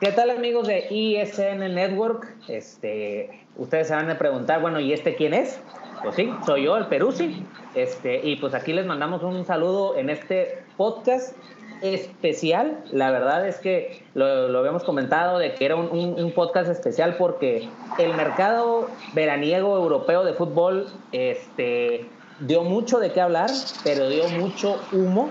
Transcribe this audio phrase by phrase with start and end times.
[0.00, 2.34] ¿Qué tal amigos de ISN Network?
[2.48, 5.60] Este, ustedes se van a preguntar, bueno, ¿y este quién es?
[6.02, 7.44] Pues sí, soy yo, el Perusi.
[7.74, 11.36] Este, y pues aquí les mandamos un saludo en este podcast
[11.82, 12.82] especial.
[12.90, 17.68] La verdad es que lo, habíamos comentado de que era un, un, podcast especial porque
[17.98, 22.06] el mercado veraniego europeo de fútbol este,
[22.40, 23.50] dio mucho de qué hablar,
[23.84, 25.28] pero dio mucho humo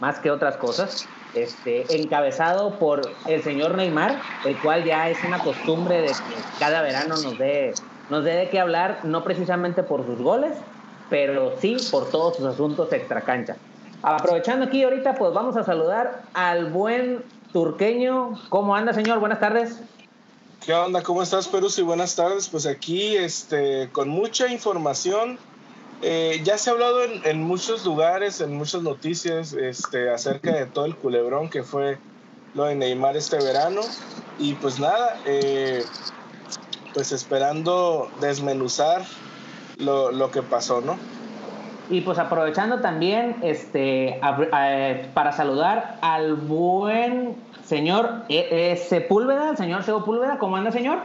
[0.00, 5.38] más que otras cosas este, encabezado por el señor Neymar, el cual ya es una
[5.38, 7.72] costumbre de que cada verano nos dé,
[8.12, 10.52] nos dé de qué hablar, no precisamente por sus goles,
[11.08, 13.56] pero sí por todos sus asuntos extracancha.
[14.02, 18.38] Aprovechando aquí ahorita, pues vamos a saludar al buen turqueño.
[18.50, 19.18] ¿Cómo anda, señor?
[19.18, 19.80] Buenas tardes.
[20.62, 21.02] ¿Qué onda?
[21.02, 21.68] ¿Cómo estás, Perú?
[21.74, 22.50] Y buenas tardes.
[22.50, 25.38] Pues aquí, este, con mucha información
[26.02, 30.84] eh, ya se ha hablado en, muchos lugares, en muchas noticias, este, acerca de todo
[30.84, 31.96] el culebrón que fue
[32.52, 33.80] lo de Neymar este verano.
[34.38, 35.82] Y pues nada, eh,
[36.94, 39.02] pues esperando desmenuzar
[39.78, 40.96] lo, lo, que pasó, ¿no?
[41.90, 44.20] Y pues aprovechando también este,
[45.14, 50.98] para saludar al buen señor eh, Sepúlveda, el señor Sepúlveda, ¿cómo anda, señor?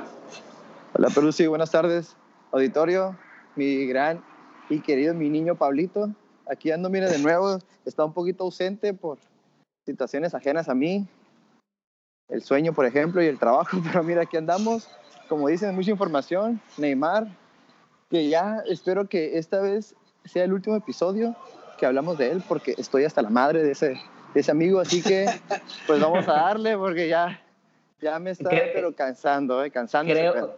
[0.93, 2.15] Hola, Perú, buenas tardes,
[2.51, 3.15] auditorio,
[3.55, 4.23] mi gran
[4.69, 6.09] y querido mi niño Pablito.
[6.49, 9.17] Aquí ando, mire, de nuevo, está un poquito ausente por
[9.85, 11.07] situaciones ajenas a mí,
[12.29, 14.89] el sueño, por ejemplo, y el trabajo, pero mira, aquí andamos,
[15.27, 17.27] como dicen, mucha información, Neymar,
[18.09, 21.35] que ya espero que esta vez sea el último episodio
[21.77, 23.99] que hablamos de él, porque estoy hasta la madre de ese,
[24.33, 25.27] de ese amigo, así que
[25.87, 27.41] pues vamos a darle, porque ya,
[28.01, 30.11] ya me está pero cansando, eh, cansando.
[30.11, 30.57] Creo,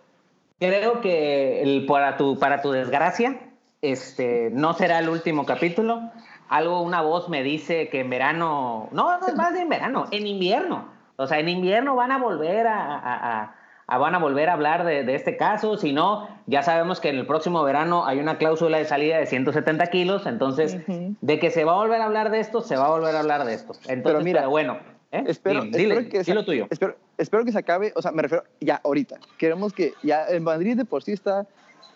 [0.59, 3.39] creo que el, para, tu, para tu desgracia,
[3.81, 6.11] este, no será el último capítulo.
[6.49, 10.07] Algo, una voz me dice que en verano, no, no es más de en verano,
[10.11, 10.89] en invierno.
[11.15, 13.53] O sea, en invierno van a volver a,
[13.97, 15.77] van a volver a hablar de, este caso.
[15.77, 19.25] Si no, ya sabemos que en el próximo verano hay una cláusula de salida de
[19.25, 20.25] 170 kilos.
[20.25, 23.15] Entonces, de que se va a volver a hablar de esto, se va a volver
[23.15, 23.73] a hablar de esto.
[23.87, 24.77] Entonces, pero mira, bueno,
[25.11, 25.23] ¿eh?
[25.27, 26.67] espero, que se, tuyo.
[26.69, 29.17] Espero, espero, que se acabe, o sea, me refiero ya ahorita.
[29.37, 31.47] Queremos que ya el Madrid de por sí está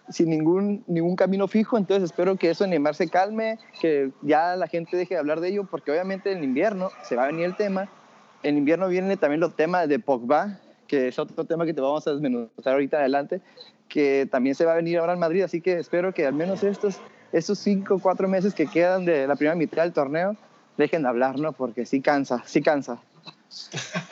[0.10, 4.56] sin ningún, ningún camino fijo, entonces espero que eso en Neymar se calme, que ya
[4.56, 7.46] la gente deje de hablar de ello, porque obviamente en invierno se va a venir
[7.46, 7.90] el tema,
[8.44, 12.05] en invierno viene también los temas de Pogba, que es otro tema que te vamos
[12.07, 13.41] a desmenuzar ahorita adelante,
[13.88, 16.63] que también se va a venir ahora en Madrid, así que espero que al menos
[16.63, 16.97] estos,
[17.31, 20.35] estos cinco o cuatro meses que quedan de la primera mitad del torneo
[20.77, 21.53] dejen de hablar, ¿no?
[21.53, 23.01] Porque sí cansa, sí cansa.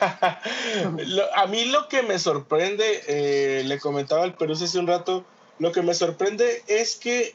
[0.00, 5.24] a mí lo que me sorprende, eh, le comentaba al Perú hace un rato,
[5.58, 7.34] lo que me sorprende es que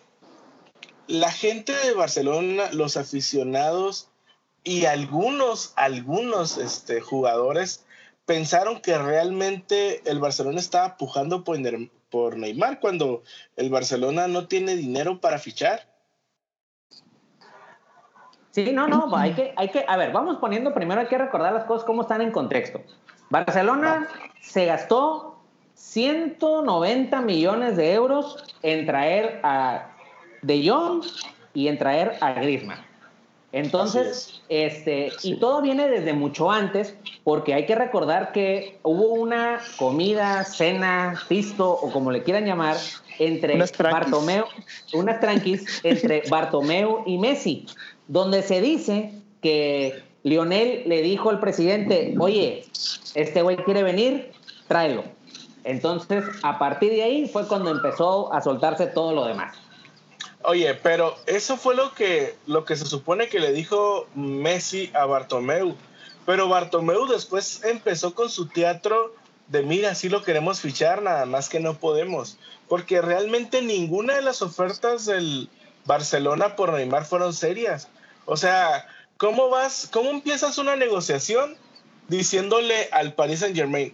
[1.08, 4.10] la gente de Barcelona, los aficionados
[4.64, 7.86] y algunos, algunos este, jugadores
[8.28, 11.58] pensaron que realmente el Barcelona estaba pujando por,
[12.12, 13.24] por Neymar cuando
[13.56, 15.88] el Barcelona no tiene dinero para fichar.
[18.52, 21.54] Sí, no, no, hay que, hay que, a ver, vamos poniendo primero, hay que recordar
[21.54, 22.82] las cosas como están en contexto.
[23.30, 24.08] Barcelona
[24.42, 25.40] se gastó
[25.76, 29.92] 190 millones de euros en traer a
[30.42, 31.04] De Jong
[31.54, 32.87] y en traer a Griezmann.
[33.54, 39.62] Entonces, este, y todo viene desde mucho antes, porque hay que recordar que hubo una
[39.78, 42.76] comida, cena, pisto, o como le quieran llamar,
[43.20, 44.46] entre Bartomeu,
[44.94, 47.66] unas tranquis, entre Bartomeu y Messi,
[48.08, 52.66] donde se dice que Lionel le dijo al presidente, oye,
[53.16, 54.32] este güey quiere venir,
[54.68, 55.04] tráelo.
[55.64, 59.56] Entonces, a partir de ahí fue cuando empezó a soltarse todo lo demás.
[60.50, 65.06] Oye, pero eso fue lo que, lo que se supone que le dijo Messi a
[65.06, 65.76] Bartomeu.
[66.26, 69.14] Pero Bartomeu después empezó con su teatro
[69.50, 72.38] de mira, sí lo queremos fichar, nada más que no podemos.
[72.70, 75.50] Porque realmente ninguna de las ofertas del
[75.84, 77.90] Barcelona por Neymar fueron serias.
[78.24, 81.58] O sea, ¿cómo vas, cómo empiezas una negociación
[82.08, 83.94] diciéndole al Paris Saint Germain,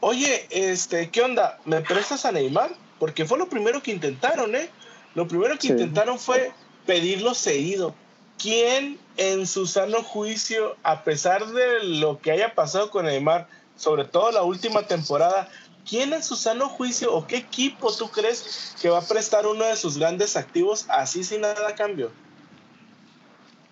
[0.00, 1.60] oye, este, ¿qué onda?
[1.64, 2.72] ¿Me prestas a Neymar?
[2.98, 4.68] Porque fue lo primero que intentaron, ¿eh?
[5.16, 6.52] Lo primero que intentaron fue
[6.84, 7.94] pedirlo seguido.
[8.38, 14.04] ¿Quién en su sano juicio, a pesar de lo que haya pasado con Neymar, sobre
[14.04, 15.48] todo la última temporada,
[15.88, 19.64] ¿quién en su sano juicio o qué equipo tú crees que va a prestar uno
[19.64, 22.10] de sus grandes activos así sin nada a cambio?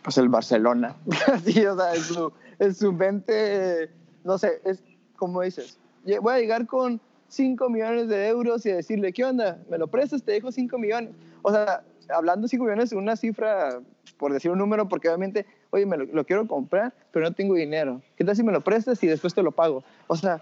[0.02, 0.96] Pues el Barcelona.
[1.44, 3.90] sí, o sea, en su, en su mente,
[4.24, 4.82] no sé, es
[5.16, 5.78] como dices,
[6.22, 9.58] voy a llegar con 5 millones de euros y decirle, ¿qué onda?
[9.68, 10.22] ¿Me lo prestas?
[10.22, 11.10] Te dejo 5 millones.
[11.44, 13.80] O sea, hablando de 5 millones, una cifra,
[14.16, 18.00] por decir un número, porque obviamente, oye, me lo, quiero comprar, pero no tengo dinero.
[18.16, 19.84] ¿Qué tal si me lo prestas y después te lo pago?
[20.06, 20.40] O sea,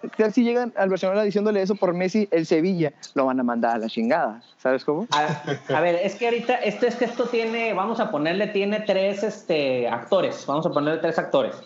[0.00, 2.94] ¿qué tal si llegan al Barcelona diciéndole eso por Messi, el Sevilla?
[3.14, 4.42] Lo van a mandar a la chingada.
[4.56, 5.06] ¿Sabes cómo?
[5.10, 9.22] A, ver, es que ahorita, esto es que esto tiene, vamos a ponerle, tiene tres
[9.22, 10.46] este, actores.
[10.46, 11.56] Vamos a ponerle tres actores.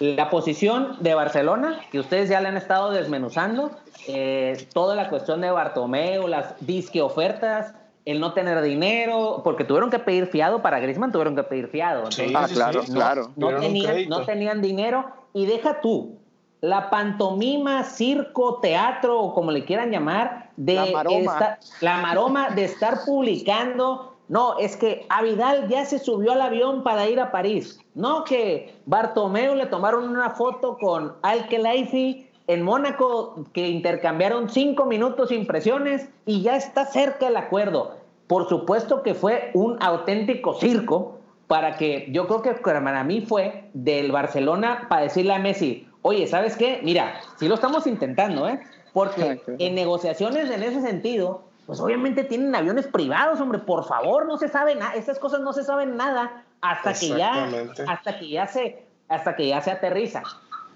[0.00, 3.72] La posición de Barcelona, que ustedes ya le han estado desmenuzando,
[4.06, 7.74] eh, toda la cuestión de Bartomeu, las disque ofertas,
[8.10, 12.04] el no tener dinero, porque tuvieron que pedir fiado para Griezmann, tuvieron que pedir fiado.
[12.34, 13.30] ah, claro, claro.
[13.36, 16.16] No, tenían, no tenían dinero y deja tú,
[16.62, 22.64] la pantomima, circo, teatro o como le quieran llamar, de la maroma, la maroma de
[22.64, 24.14] estar publicando.
[24.28, 27.78] No, es que a Vidal ya se subió al avión para ir a París.
[27.94, 34.86] No, que Bartomeu le tomaron una foto con Al Khelaifi en Mónaco que intercambiaron cinco
[34.86, 37.97] minutos impresiones y ya está cerca el acuerdo.
[38.28, 43.70] Por supuesto que fue un auténtico circo para que yo creo que para mí fue
[43.72, 46.80] del Barcelona para decirle a Messi, oye, ¿sabes qué?
[46.84, 48.60] Mira, sí lo estamos intentando, ¿eh?
[48.92, 54.36] Porque en negociaciones en ese sentido, pues obviamente tienen aviones privados, hombre, por favor, no
[54.36, 57.48] se sabe nada, estas cosas no se saben nada hasta que ya
[57.86, 60.22] hasta que ya se hasta que ya se aterriza.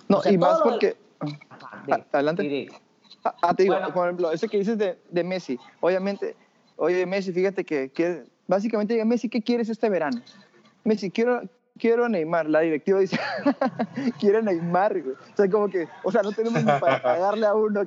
[0.09, 0.97] No, y más porque
[2.13, 2.71] adelante.
[3.25, 6.35] Ah, ah, te digo, por ejemplo, eso que dices de, de, Messi, obviamente,
[6.83, 10.21] oye Messi, fíjate que, que básicamente diga Messi, ¿qué quieres este verano?
[10.83, 11.43] Messi, quiero,
[11.79, 12.49] quiero Neymar.
[12.49, 13.19] La directiva dice,
[14.19, 17.83] quiere Neymar, O sea, como que, o sea, no tenemos ni para pagarle a uno.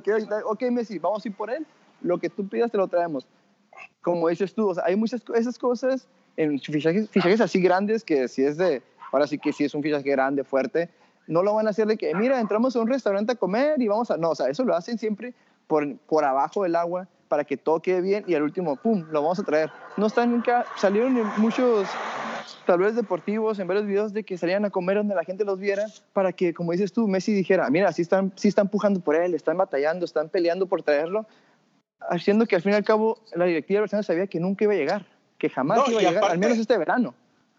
[0.46, 1.66] ok, Messi, vamos a ir por él.
[2.00, 3.26] Lo que tú pidas te lo traemos.
[4.00, 6.08] Como dices tú, o sea, hay muchas esas cosas
[6.38, 8.82] en fichajes, fichajes así grandes que si es de,
[9.12, 10.88] ahora sí que si es un fichaje grande, fuerte,
[11.26, 13.88] no lo van a hacer de que, mira, entramos a un restaurante a comer y
[13.88, 14.16] vamos a...
[14.16, 15.34] No, o sea, eso lo hacen siempre
[15.66, 19.22] por, por abajo del agua para que todo quede bien y al último, ¡pum!, lo
[19.22, 19.70] vamos a traer.
[19.96, 21.88] No están nunca, salieron en muchos,
[22.66, 25.58] tal vez deportivos, en varios videos de que salían a comer donde la gente los
[25.58, 29.16] viera para que, como dices tú, Messi dijera, mira, sí están, sí están pujando por
[29.16, 31.26] él, están batallando, están peleando por traerlo,
[32.08, 34.74] haciendo que al fin y al cabo la directiva de Barcelona sabía que nunca iba
[34.74, 35.06] a llegar,
[35.38, 37.14] que jamás iba a llegar, al menos este verano.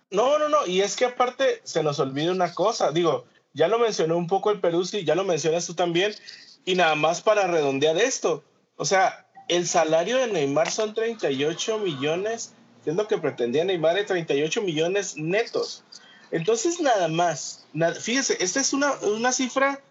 [0.10, 3.26] No, no, no, y es que aparte se nos olvida una cosa, digo,
[3.58, 6.14] ya lo mencionó un poco el Peruzzi, ya lo mencionas tú también.
[6.64, 8.44] Y nada más para redondear esto.
[8.76, 12.54] O sea, el salario de Neymar son 38 millones,
[12.84, 15.84] que es lo que pretendía Neymar, de 38 millones netos.
[16.32, 17.66] Entonces, nada más.
[18.00, 19.82] fíjese, esta es una, una cifra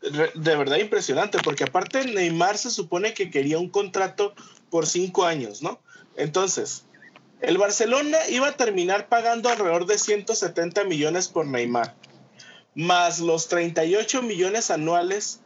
[0.00, 4.34] de verdad impresionante, porque aparte Neymar se supone que quería un contrato
[4.68, 5.78] por cinco años, ¿no?
[6.16, 6.84] Entonces,
[7.40, 11.94] el Barcelona iba a terminar pagando alrededor de 170 millones por Neymar
[12.74, 15.40] más los 38 millones anuales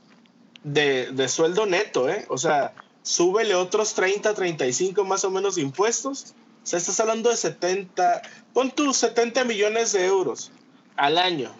[0.62, 2.24] de, sueldo neto, ¿eh?
[2.28, 2.74] O sea,
[3.06, 6.34] súbele otros 30, 35 más o menos impuestos.
[6.64, 8.22] O sea, estás hablando de 70,
[8.52, 10.50] pon tus 70 millones de euros
[10.96, 11.54] al año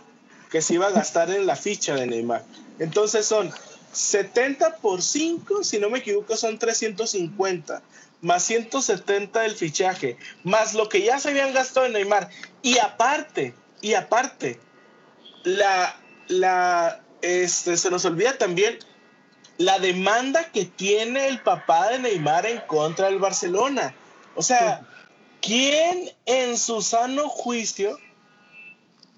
[0.51, 2.45] que se iba a gastar en la ficha de Neymar.
[2.81, 3.53] Entonces son
[3.93, 7.81] 70 por 5, si no me equivoco, son 350,
[8.23, 12.29] más 170 del fichaje, más lo que ya se habían gastado en Neymar.
[12.63, 14.59] Y aparte, y aparte,
[15.45, 18.79] la, la, este, se nos olvida también
[19.59, 23.95] la demanda que tiene el papá de Neymar en contra del Barcelona.
[24.35, 24.87] O sea,
[25.41, 27.99] ¿quién en su sano juicio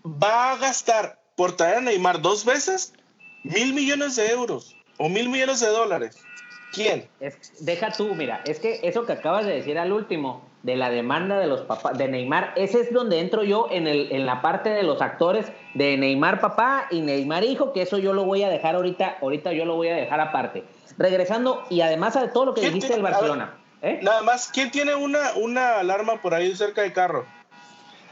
[0.05, 2.93] va a gastar por traer a Neymar dos veces
[3.43, 6.17] mil millones de euros o mil millones de dólares?
[6.73, 7.09] ¿Quién?
[7.61, 11.39] deja tú, mira, es que eso que acabas de decir al último, de la demanda
[11.39, 14.71] de los papás, de Neymar, ese es donde entro yo en, el, en la parte
[14.71, 18.49] de los actores de Neymar papá y Neymar hijo, que eso yo lo voy a
[18.49, 20.65] dejar ahorita, ahorita yo lo voy a dejar aparte.
[20.97, 23.55] Regresando, y además de todo lo que dijiste del Barcelona.
[23.83, 24.01] ¿eh?
[24.03, 27.25] Nada más, ¿quién tiene una, una alarma por ahí cerca del carro?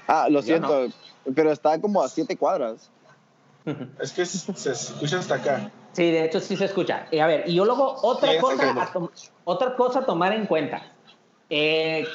[0.07, 0.87] Ah, lo siento,
[1.35, 2.91] pero está como a siete cuadras.
[4.01, 5.73] Es que se, escucha hasta acá.
[5.91, 7.09] Sí, de hecho sí se escucha.
[7.11, 8.93] Y a ver, y yo luego otra cosa,
[9.45, 10.83] otra cosa a tomar en cuenta.
[11.51, 12.07] Eh,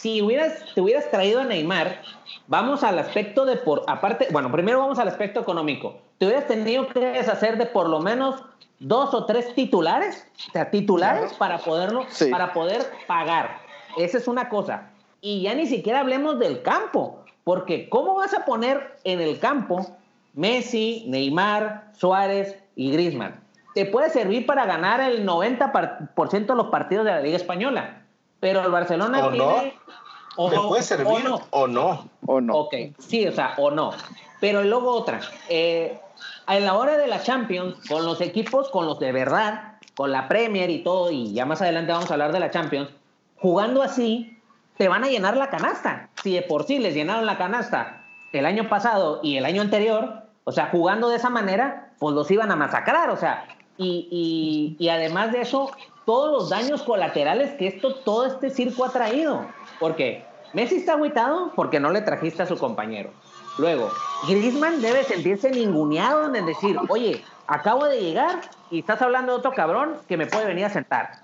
[0.00, 2.00] si hubieras, te hubieras traído a Neymar,
[2.46, 5.98] vamos al aspecto de por, aparte, bueno, primero vamos al aspecto económico.
[6.16, 8.42] Te hubieras tenido que deshacer de por lo menos
[8.78, 13.58] dos o tres titulares, o sea, titulares para poderlo, para poder pagar.
[13.98, 14.88] Esa es una cosa.
[15.20, 19.86] Y ya ni siquiera hablemos del campo, porque ¿cómo vas a poner en el campo
[20.32, 23.38] Messi, Neymar, Suárez y Griezmann?
[23.74, 27.99] Te puede servir para ganar el 90% de los partidos de la Liga Española
[28.40, 29.44] pero el Barcelona o tiene...
[29.44, 29.90] No.
[30.36, 32.08] O, puede servir o no.
[32.24, 32.54] O ¿O no?
[32.54, 33.92] Ok, sí, o sea, o no.
[34.40, 35.20] Pero luego otra.
[35.48, 36.00] Eh,
[36.48, 40.28] en la hora de la Champions, con los equipos, con los de verdad, con la
[40.28, 42.88] Premier y todo, y ya más adelante vamos a hablar de la Champions,
[43.36, 44.38] jugando así,
[44.76, 46.08] te van a llenar la canasta.
[46.22, 50.22] Si de por sí les llenaron la canasta el año pasado y el año anterior,
[50.44, 53.46] o sea, jugando de esa manera, pues los iban a masacrar, o sea,
[53.82, 55.70] y, y, además de eso,
[56.04, 59.46] todos los daños colaterales que esto, todo este circo ha traído.
[59.78, 63.10] Porque Messi está agüitado porque no le trajiste a su compañero.
[63.58, 63.90] Luego,
[64.28, 69.52] Griezmann debe sentirse ninguneado en decir, oye, acabo de llegar y estás hablando de otro
[69.52, 71.22] cabrón que me puede venir a sentar.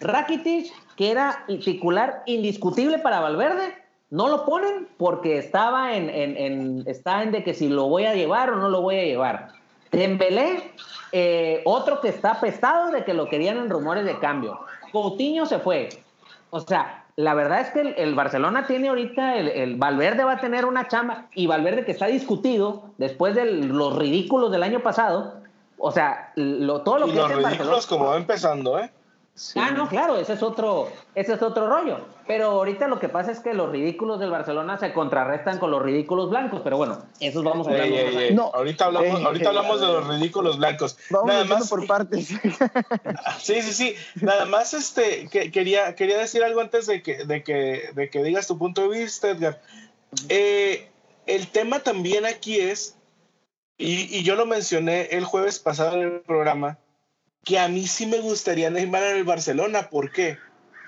[0.00, 3.74] Rakitic, que era titular indiscutible para Valverde,
[4.10, 8.14] no lo ponen porque estaba en, en, está en de que si lo voy a
[8.14, 9.57] llevar o no lo voy a llevar.
[9.90, 10.72] Dembélé,
[11.12, 14.60] eh, otro que está apestado de que lo querían en rumores de cambio.
[14.92, 15.88] Coutinho se fue.
[16.50, 20.64] O sea, la verdad es que el, Barcelona tiene ahorita, el, Valverde va a tener
[20.64, 25.34] una chamba y Valverde que está discutido después de los ridículos del año pasado.
[25.78, 27.16] O sea, lo, todo lo y que...
[27.16, 28.90] Los ridículos como va empezando, ¿eh?
[29.54, 32.00] Ah, no, claro, ese es otro, ese es otro rollo.
[32.26, 35.80] Pero ahorita lo que pasa es que los ridículos del Barcelona se contrarrestan con los
[35.80, 36.60] ridículos blancos.
[36.64, 37.88] Pero bueno, esos vamos a hablar.
[38.32, 40.98] no, ahorita hablamos, ahorita hablamos de los ridículos blancos.
[41.10, 42.28] Vamos Nada más por partes.
[43.38, 43.94] sí, sí, sí.
[44.20, 48.22] Nada más este que, quería, quería decir algo antes de que, de que, de que
[48.22, 49.62] digas tu punto de vista, Edgar.
[50.28, 50.88] Eh,
[51.26, 52.96] el tema también aquí es,
[53.76, 56.78] y, y yo lo mencioné el jueves pasado en el programa
[57.48, 59.88] que a mí sí me gustaría Neymar en el Barcelona.
[59.88, 60.36] ¿Por qué?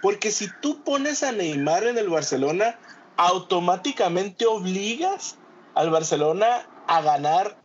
[0.02, 2.78] Porque si tú pones a Neymar en el Barcelona,
[3.16, 5.38] automáticamente obligas
[5.74, 7.56] al Barcelona a ganar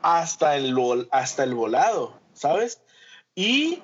[0.00, 0.74] hasta el,
[1.10, 2.80] hasta el volado, ¿sabes?
[3.34, 3.82] Y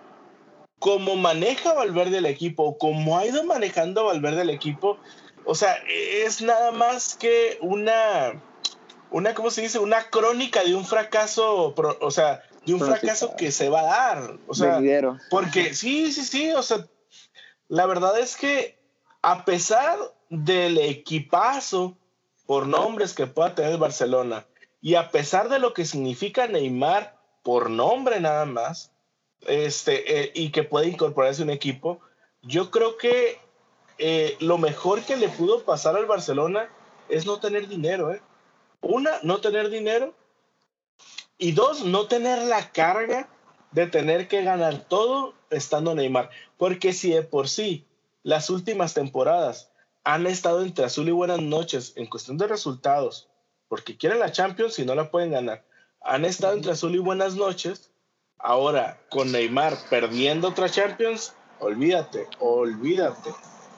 [0.78, 4.96] como maneja Valverde el equipo, como ha ido manejando Valverde el equipo,
[5.44, 8.42] o sea, es nada más que una,
[9.10, 9.78] una, ¿cómo se dice?
[9.78, 14.38] Una crónica de un fracaso, o sea, de un fracaso que se va a dar.
[14.46, 14.80] O sea,
[15.30, 16.86] porque sí, sí, sí, o sea,
[17.68, 18.78] la verdad es que
[19.22, 21.96] a pesar del equipazo
[22.46, 24.46] por nombres que pueda tener Barcelona
[24.80, 28.90] y a pesar de lo que significa Neymar por nombre nada más,
[29.46, 32.00] este, eh, y que puede incorporarse un equipo,
[32.42, 33.38] yo creo que
[33.98, 36.68] eh, lo mejor que le pudo pasar al Barcelona
[37.08, 38.12] es no tener dinero.
[38.12, 38.20] ¿eh?
[38.80, 40.14] Una, no tener dinero
[41.38, 43.28] y dos, no tener la carga
[43.72, 46.30] de tener que ganar todo estando Neymar.
[46.56, 47.86] Porque si de por sí
[48.22, 49.70] las últimas temporadas
[50.04, 53.28] han estado entre azul y buenas noches en cuestión de resultados,
[53.68, 55.64] porque quieren la Champions y no la pueden ganar,
[56.02, 57.90] han estado entre azul y buenas noches,
[58.38, 63.30] ahora con Neymar perdiendo otra Champions, olvídate, olvídate.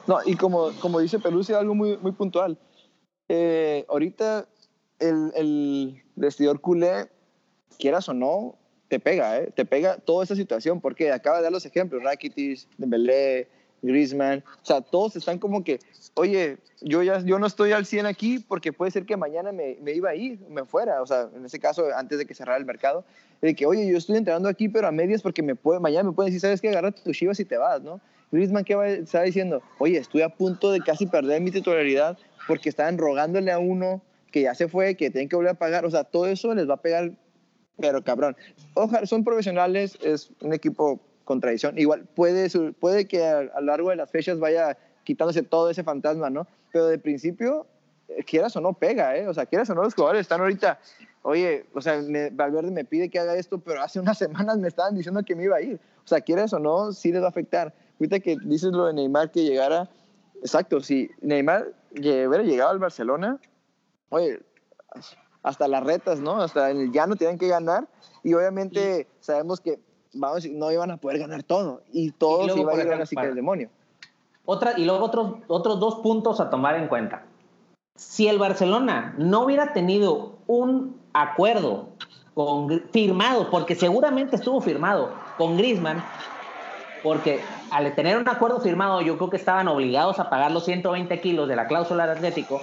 [0.06, 2.58] No, y como, como dice Pelusi, algo muy, muy puntual.
[3.28, 4.46] Eh, ahorita
[4.98, 7.08] el, el vestidor culé
[7.78, 8.56] quieras o no,
[8.88, 9.50] te pega, ¿eh?
[9.54, 13.48] Te pega toda esa situación, porque acaba de dar los ejemplos, Rakitic, Dembélé,
[13.82, 15.78] Griezmann, o sea, todos están como que,
[16.14, 19.76] oye, yo ya yo no estoy al 100 aquí porque puede ser que mañana me,
[19.82, 22.58] me iba a ir, me fuera, o sea, en ese caso, antes de que cerrara
[22.58, 23.04] el mercado,
[23.40, 26.14] de que, oye, yo estoy entrenando aquí, pero a medias porque me puede, mañana me
[26.14, 26.68] pueden decir, ¿sabes qué?
[26.70, 28.00] Agarra tus chivas y te vas, ¿no?
[28.32, 29.62] Griezmann, ¿qué va, está diciendo?
[29.78, 34.42] Oye, estoy a punto de casi perder mi titularidad porque estaban rogándole a uno que
[34.42, 36.74] ya se fue, que tienen que volver a pagar, o sea, todo eso les va
[36.74, 37.12] a pegar
[37.78, 38.36] pero cabrón.
[38.74, 41.78] Ojalá, son profesionales, es un equipo con tradición.
[41.78, 46.30] Igual puede, puede que a, lo largo de las fechas vaya quitándose todo ese fantasma,
[46.30, 46.46] ¿no?
[46.72, 47.66] Pero de principio,
[48.08, 49.28] eh, quieras o no, pega, ¿eh?
[49.28, 50.78] O sea, quieras o no, los jugadores están ahorita,
[51.22, 52.00] oye, o sea,
[52.32, 55.44] Valverde me pide que haga esto, pero hace unas semanas me estaban diciendo que me
[55.44, 55.80] iba a ir.
[56.04, 57.74] O sea, quieras o no, sí les va a afectar.
[57.98, 59.90] Ahorita que dices lo de Neymar que llegara,
[60.40, 63.40] exacto, si Neymar hubiera llegado al Barcelona,
[64.10, 64.40] oye,
[65.46, 66.42] hasta las retas, ¿no?
[66.42, 67.86] Hasta el llano tienen que ganar
[68.24, 69.78] y obviamente sabemos que
[70.12, 73.26] vamos, no iban a poder ganar todo y todo se iba a ir así que
[73.26, 73.70] el demonio.
[74.44, 77.26] Otra, y luego otros, otros dos puntos a tomar en cuenta.
[77.94, 81.90] Si el Barcelona no hubiera tenido un acuerdo
[82.34, 86.02] con, firmado, porque seguramente estuvo firmado con Griezmann,
[87.04, 91.20] porque al tener un acuerdo firmado yo creo que estaban obligados a pagar los 120
[91.20, 92.60] kilos de la cláusula de Atlético,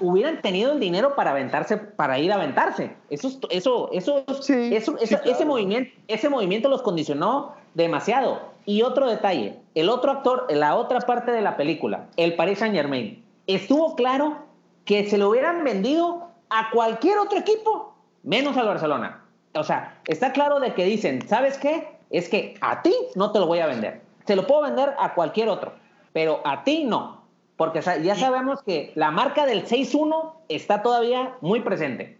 [0.00, 2.94] hubieran tenido el dinero para aventarse, para ir a aventarse.
[3.10, 8.40] Eso, eso, eso, eso ese, movimiento, ese movimiento los condicionó demasiado.
[8.64, 12.74] Y otro detalle, el otro actor, la otra parte de la película, el Paris Saint
[12.74, 14.38] Germain, estuvo claro
[14.84, 19.24] que se lo hubieran vendido a cualquier otro equipo, menos al Barcelona.
[19.54, 21.96] O sea, está claro de que dicen, ¿sabes qué?
[22.10, 24.02] Es que a ti no te lo voy a vender.
[24.26, 25.72] Se lo puedo vender a cualquier otro,
[26.12, 27.22] pero a ti no.
[27.56, 32.18] Porque ya sabemos que la marca del 6-1 está todavía muy presente.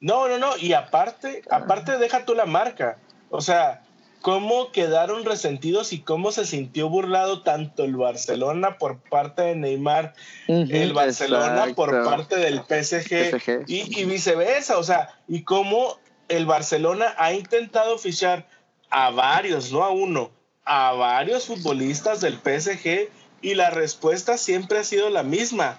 [0.00, 0.56] No, no, no.
[0.56, 2.98] Y aparte, aparte deja tú la marca.
[3.30, 3.82] O sea,
[4.26, 10.14] cómo quedaron resentidos y cómo se sintió burlado tanto el Barcelona por parte de Neymar,
[10.48, 17.14] el Barcelona por parte del PSG, Y, y, viceversa, o sea, y cómo el Barcelona
[17.18, 18.48] ha intentado fichar
[18.90, 20.30] a varios, no a uno,
[20.64, 23.08] a varios futbolistas del PSG
[23.46, 25.78] y la respuesta siempre ha sido la misma,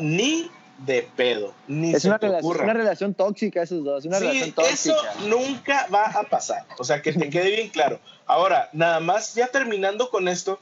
[0.00, 1.52] ni de pedo.
[1.68, 4.06] Ni es una, relación, una relación tóxica esos dos.
[4.06, 6.64] Una sí, eso nunca va a pasar.
[6.78, 8.00] O sea, que te quede bien claro.
[8.24, 10.58] Ahora, nada más, ya terminando con esto,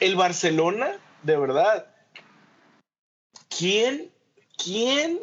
[0.00, 1.86] el Barcelona, de verdad,
[3.50, 4.10] ¿quién,
[4.56, 5.20] quién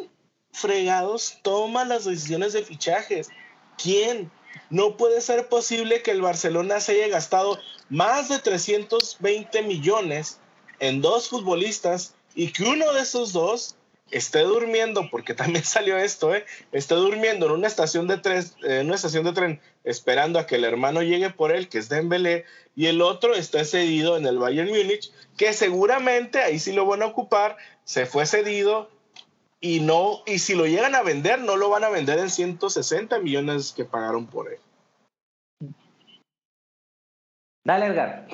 [0.51, 3.29] fregados toma las decisiones de fichajes?
[3.81, 4.29] ¿Quién?
[4.69, 7.57] No puede ser posible que el Barcelona se haya gastado
[7.89, 10.39] más de 320 millones
[10.79, 13.75] en dos futbolistas y que uno de esos dos
[14.11, 16.45] esté durmiendo, porque también salió esto, ¿eh?
[16.71, 20.55] esté durmiendo en una estación de tren, en una estación de tren esperando a que
[20.55, 24.37] el hermano llegue por él, que es Dembélé, y el otro está cedido en el
[24.37, 28.89] Bayern Múnich, que seguramente ahí sí lo van a ocupar, se fue cedido
[29.61, 33.19] y no y si lo llegan a vender no lo van a vender en 160
[33.19, 34.59] millones que pagaron por él.
[37.65, 38.27] Dale, Edgar.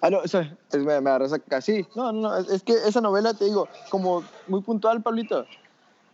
[0.00, 1.60] Ah, no, es, me, me agarras acá.
[1.60, 5.46] Sí, no, no, es, que esa novela, te digo, como muy puntual, Pablito,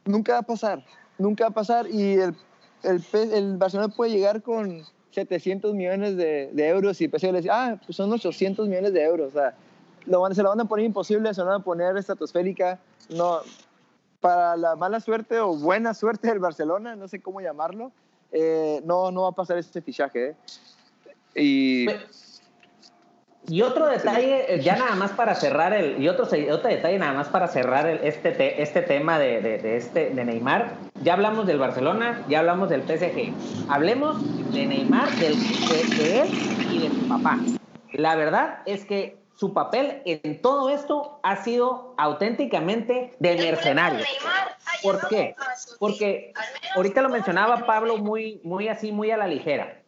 [0.04, 0.84] nunca va a pasar,
[1.16, 2.34] nunca va a pasar y el,
[2.82, 3.02] el,
[3.32, 7.80] el Barcelona puede llegar con 700 millones de, de euros y PSG le dice, ah,
[7.86, 9.54] pues son 800 millones de euros, o sea,
[10.04, 12.78] lo van, se lo van a poner imposible, se lo van a poner estratosférica,
[13.08, 13.38] no,
[14.20, 17.92] para la mala suerte o buena suerte del Barcelona, no sé cómo llamarlo,
[18.32, 20.26] eh, no, no va a pasar este fichaje.
[20.26, 20.36] ¿eh?
[21.38, 21.86] Y,
[23.48, 27.14] y otro detalle, eh, ya nada más para cerrar el, y otro, otro detalle nada
[27.14, 31.58] más para cerrar el, este, este tema de, de, este, de Neymar, ya hablamos del
[31.58, 33.32] Barcelona, ya hablamos del PSG,
[33.70, 35.34] hablemos de Neymar, del,
[35.96, 36.28] de, él
[36.72, 37.38] y de su papá.
[37.92, 44.04] La verdad es que su papel en todo esto ha sido auténticamente de mercenario.
[44.82, 45.34] ¿Por qué?
[45.78, 46.32] Porque
[46.74, 49.80] ahorita lo mencionaba Pablo muy, muy así, muy a la ligera.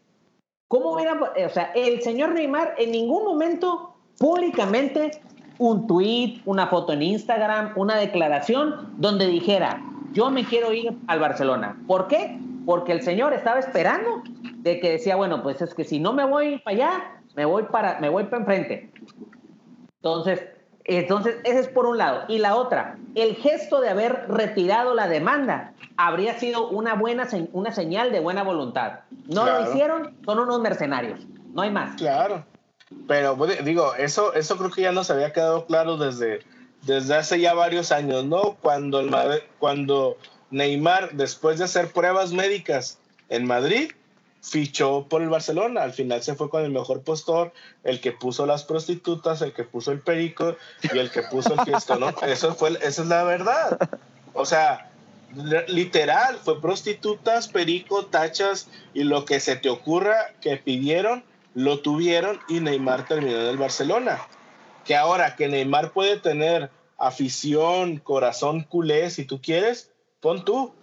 [0.70, 5.20] ¿Cómo hubiera, o sea, el señor Neymar en ningún momento públicamente
[5.59, 11.18] un tweet, una foto en Instagram, una declaración donde dijera, yo me quiero ir al
[11.18, 11.76] Barcelona.
[11.88, 12.38] ¿Por qué?
[12.66, 14.22] Porque el señor estaba esperando
[14.59, 17.64] de que decía, bueno, pues es que si no me voy para allá, me voy
[17.64, 18.92] para, me voy para enfrente.
[19.96, 20.46] Entonces,
[20.85, 22.25] entonces, ese es por un lado.
[22.29, 27.73] Y la otra, el gesto de haber retirado la demanda habría sido una buena una
[27.73, 29.01] señal de buena voluntad.
[29.27, 31.21] No lo hicieron, son unos mercenarios,
[31.53, 31.97] no hay más.
[31.97, 32.45] Claro.
[33.07, 36.40] Pero pues, digo, eso, eso creo que ya nos había quedado claro desde,
[36.83, 38.57] desde hace ya varios años, ¿no?
[38.61, 39.11] Cuando, el,
[39.59, 40.16] cuando
[40.51, 43.93] Neymar, después de hacer pruebas médicas en Madrid,
[44.42, 45.83] fichó por el Barcelona.
[45.83, 47.53] Al final se fue con el mejor postor,
[47.85, 51.61] el que puso las prostitutas, el que puso el perico y el que puso el
[51.61, 52.09] fiesto, ¿no?
[52.22, 53.79] Eso fue, esa es la verdad.
[54.33, 54.90] O sea,
[55.68, 61.24] literal, fue prostitutas, perico, tachas y lo que se te ocurra que pidieron,
[61.55, 64.20] lo tuvieron y Neymar terminó en el Barcelona.
[64.85, 70.74] Que ahora que Neymar puede tener afición, corazón culé, si tú quieres, pon tú,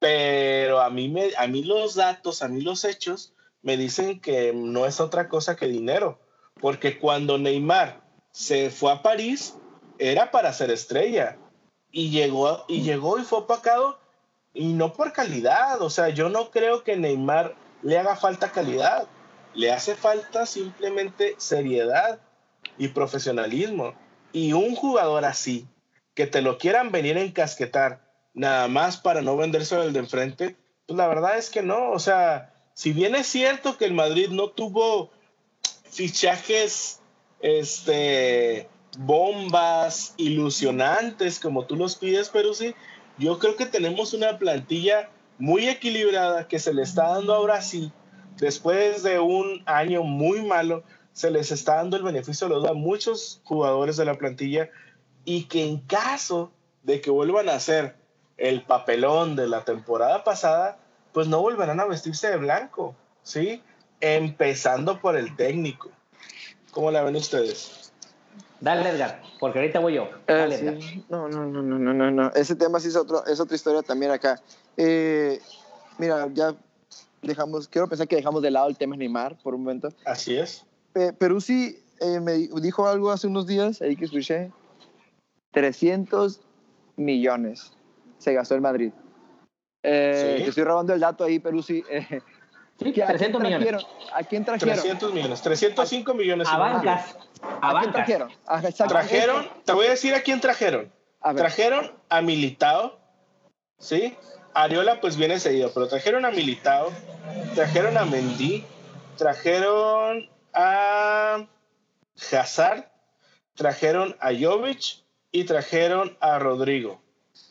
[0.00, 4.52] pero a mí, me, a mí los datos, a mí los hechos me dicen que
[4.54, 6.18] no es otra cosa que dinero.
[6.58, 8.00] Porque cuando Neymar
[8.32, 9.56] se fue a París,
[9.98, 11.36] era para ser estrella.
[11.92, 13.98] Y llegó, y llegó y fue opacado,
[14.54, 15.82] y no por calidad.
[15.82, 19.06] O sea, yo no creo que Neymar le haga falta calidad.
[19.52, 22.20] Le hace falta simplemente seriedad
[22.78, 23.92] y profesionalismo.
[24.32, 25.66] Y un jugador así,
[26.14, 30.56] que te lo quieran venir a encasquetar nada más para no venderse al de enfrente,
[30.86, 31.90] pues la verdad es que no.
[31.90, 35.10] O sea, si bien es cierto que el Madrid no tuvo
[35.90, 37.00] fichajes,
[37.40, 42.74] este, bombas ilusionantes como tú los pides, pero sí,
[43.18, 47.92] yo creo que tenemos una plantilla muy equilibrada que se le está dando ahora sí,
[48.38, 52.72] después de un año muy malo, se les está dando el beneficio de los a
[52.72, 54.70] muchos jugadores de la plantilla
[55.24, 57.99] y que en caso de que vuelvan a ser
[58.40, 60.78] el papelón de la temporada pasada,
[61.12, 63.62] pues no volverán a vestirse de blanco, ¿sí?
[64.00, 65.90] Empezando por el técnico.
[66.72, 67.92] ¿Cómo la ven ustedes?
[68.60, 70.04] Dale, Edgar, porque ahorita voy yo.
[70.26, 73.54] Eh, Dale, No, no, no, no, no, no, Ese tema sí es, otro, es otra
[73.54, 74.40] historia también acá.
[74.76, 75.38] Eh,
[75.98, 76.54] mira, ya
[77.20, 79.90] dejamos, quiero pensar que dejamos de lado el tema Neymar por un momento.
[80.06, 80.64] Así es.
[81.18, 84.50] pero sí, eh, me dijo algo hace unos días, ahí que escuché,
[85.52, 86.40] 300
[86.96, 87.72] millones
[88.20, 88.92] se gastó el Madrid.
[89.82, 91.82] Eh, Te estoy robando el dato ahí, Perú sí.
[91.90, 92.20] Eh,
[92.78, 93.86] sí, 300 millones.
[94.14, 94.74] ¿A quién trajeron?
[94.74, 96.48] 300 millones, 305 millones.
[96.48, 97.16] A bancas.
[97.62, 98.30] A, ¿A quién trajeron?
[98.88, 100.92] trajeron, te voy a decir a quién trajeron.
[101.34, 102.98] trajeron a Militao,
[103.78, 104.16] ¿sí?
[104.52, 106.90] Ariola pues viene seguido, pero trajeron a Militao,
[107.54, 108.64] trajeron a Mendy,
[109.16, 111.46] trajeron a
[112.32, 112.90] Hazard,
[113.54, 117.00] trajeron a Jovic y trajeron a Rodrigo.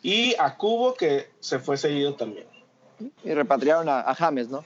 [0.02, 2.48] Y a Cubo, que se fue seguido también.
[3.24, 4.64] Y repatriaron a, James, ¿no?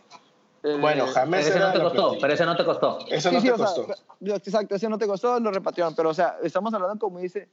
[0.79, 1.45] Bueno, James.
[1.45, 2.99] Pero ese no te costó, pero ese no te costó.
[3.09, 3.87] Eso no te costó.
[4.21, 5.93] exacto, ese no te costó, lo repatriaron.
[5.95, 7.49] Pero, o sea, estamos hablando, como dice,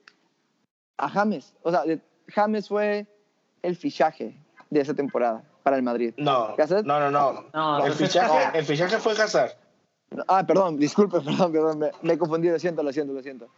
[0.97, 1.55] a James.
[1.63, 1.83] O sea,
[2.29, 3.07] James fue
[3.63, 4.37] el fichaje
[4.71, 6.15] de esa temporada para el Madrid.
[6.17, 6.55] No,
[6.85, 7.87] no, no, no.
[7.87, 9.53] el, fichaje, el fichaje fue Hazard.
[10.27, 13.49] Ah, perdón, disculpe, perdón, perdón, me, me confundí, lo siento, lo siento, lo siento.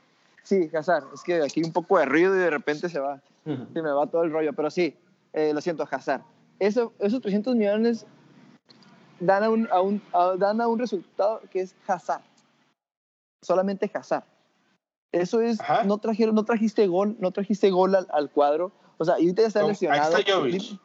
[0.43, 3.83] Sí, Hazard, es que aquí un poco de ruido y de repente se va, se
[3.83, 4.97] me va todo el rollo, pero sí,
[5.33, 6.23] eh, lo siento, Hazard.
[6.59, 8.07] Eso, esos 300 millones
[9.21, 10.03] dan a, un, a un,
[10.39, 12.23] dan a un resultado que es Hazard,
[13.43, 14.25] solamente Hazard.
[15.13, 19.19] Eso es, no, trajeron, no trajiste gol, no trajiste gol al, al cuadro, o sea,
[19.19, 20.17] y ahorita ya está lesionado.
[20.17, 20.81] Ahí está Jovic.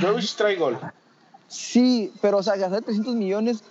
[0.00, 0.78] Jovic trae gol.
[1.48, 3.62] Sí, pero o sea, gastar 300 millones,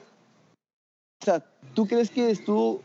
[1.21, 2.82] o sea, ¿tú crees que estuvo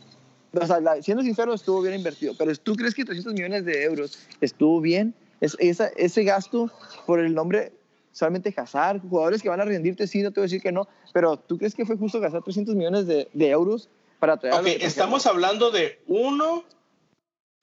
[0.53, 4.19] o sea, siendo sincero, estuvo bien invertido, pero ¿tú crees que 300 millones de euros
[4.41, 5.15] estuvo bien?
[5.41, 6.71] Es, esa, ese gasto
[7.07, 7.73] por el nombre
[8.13, 10.87] solamente Hazard, jugadores que van a rendirte, sí, no te voy a decir que no,
[11.13, 13.89] pero ¿tú crees que fue justo gastar 300 millones de, de euros
[14.19, 16.65] para traer Ok, estamos hablando de uno,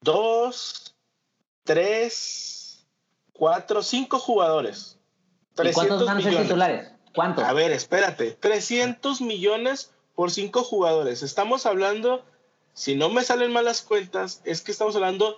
[0.01, 0.95] dos,
[1.63, 2.85] tres,
[3.31, 4.97] cuatro, cinco jugadores.
[5.55, 6.91] cuántos van a ser titulares?
[7.13, 7.43] ¿Cuántos?
[7.43, 11.23] A ver, espérate, 300 millones por cinco jugadores.
[11.23, 12.25] Estamos hablando
[12.79, 15.35] si no me salen malas cuentas, es que estamos hablando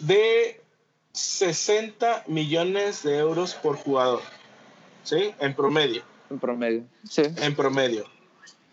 [0.00, 0.62] de
[1.12, 4.22] 60 millones de euros por jugador.
[5.04, 5.34] ¿Sí?
[5.38, 6.02] En promedio.
[6.30, 7.24] En promedio, sí.
[7.42, 8.06] En promedio.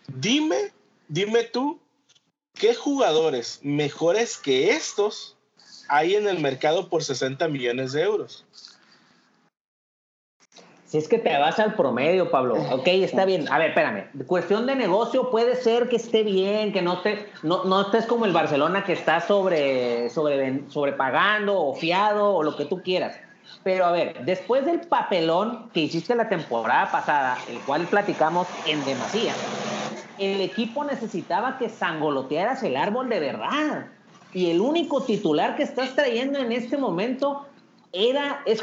[0.06, 0.72] Dime,
[1.08, 1.78] dime tú,
[2.54, 5.36] ¿qué jugadores mejores que estos
[5.86, 8.46] hay en el mercado por 60 millones de euros?
[10.86, 13.50] Si es que te vas al promedio, Pablo, ok, está bien.
[13.50, 14.04] A ver, espérame.
[14.26, 18.24] Cuestión de negocio puede ser que esté bien, que no, esté, no, no estés como
[18.24, 23.16] el Barcelona que está sobre, sobre, sobrepagando o fiado o lo que tú quieras.
[23.64, 28.84] Pero a ver, después del papelón que hiciste la temporada pasada, el cual platicamos en
[28.84, 29.32] demasía,
[30.18, 33.86] el equipo necesitaba que sangolotearas el árbol de verdad.
[34.32, 37.44] Y el único titular que estás trayendo en este momento
[37.92, 38.62] era, es.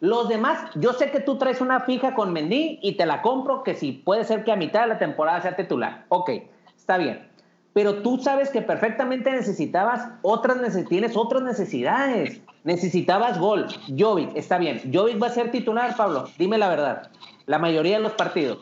[0.00, 3.62] Los demás, yo sé que tú traes una fija con Mendy y te la compro
[3.62, 6.04] que si puede ser que a mitad de la temporada sea titular.
[6.08, 6.30] Ok,
[6.76, 7.28] está bien.
[7.72, 12.40] Pero tú sabes que perfectamente necesitabas otras, tienes otras necesidades.
[12.62, 13.66] Necesitabas gol.
[13.98, 14.80] Jovic, está bien.
[14.92, 16.28] Jovic va a ser titular, Pablo.
[16.38, 17.10] Dime la verdad.
[17.46, 18.58] La mayoría de los partidos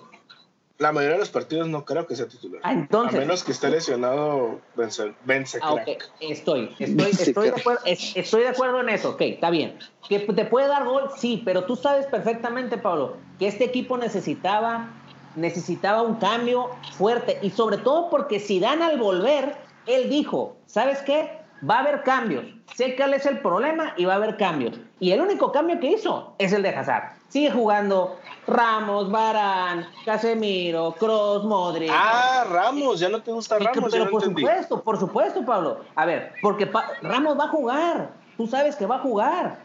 [0.82, 2.60] la mayoría de los partidos no creo que sea titular.
[2.64, 5.76] Ah, entonces, a menos que esté lesionado Vence ah,
[6.20, 9.10] Estoy, estoy, estoy, de acuerdo, estoy de acuerdo en eso.
[9.10, 9.78] Ok, está bien.
[10.08, 11.10] ¿Que te puede dar gol?
[11.16, 14.88] Sí, pero tú sabes perfectamente, Pablo, que este equipo necesitaba,
[15.36, 17.38] necesitaba un cambio fuerte.
[17.42, 21.41] Y sobre todo porque si dan al volver, él dijo, ¿sabes qué?
[21.68, 22.44] Va a haber cambios.
[22.74, 24.78] Sé cuál es el problema y va a haber cambios.
[24.98, 27.16] Y el único cambio que hizo es el de Hazard.
[27.28, 31.90] Sigue jugando Ramos, Barán, Casemiro, Cross, Modric.
[31.92, 33.90] Ah, Ramos, ya no te gusta Ramos.
[33.90, 35.80] pero por supuesto, por supuesto, Pablo.
[35.94, 36.70] A ver, porque
[37.02, 38.10] Ramos va a jugar.
[38.36, 39.58] Tú sabes que va a jugar.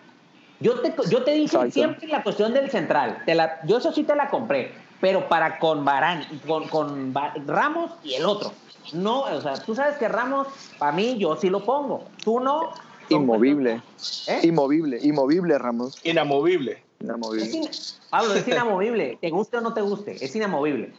[0.60, 3.23] Yo te, yo te dije siempre la cuestión del central.
[3.25, 4.73] Te la, yo eso sí te la compré.
[4.99, 7.13] Pero para con Barán, con, con
[7.45, 8.51] Ramos y el otro.
[8.93, 10.47] No, o sea, tú sabes que Ramos,
[10.78, 12.04] para mí, yo sí lo pongo.
[12.23, 12.71] Tú no.
[13.10, 13.82] Inmovible.
[14.28, 14.41] ¿Eh?
[14.43, 16.00] Inmovible, inmovible, Ramos.
[16.04, 16.84] Inamovible.
[17.00, 17.69] Inamovible.
[18.10, 19.17] Pablo, es inamovible.
[19.21, 20.93] te guste o no te guste, es inamovible.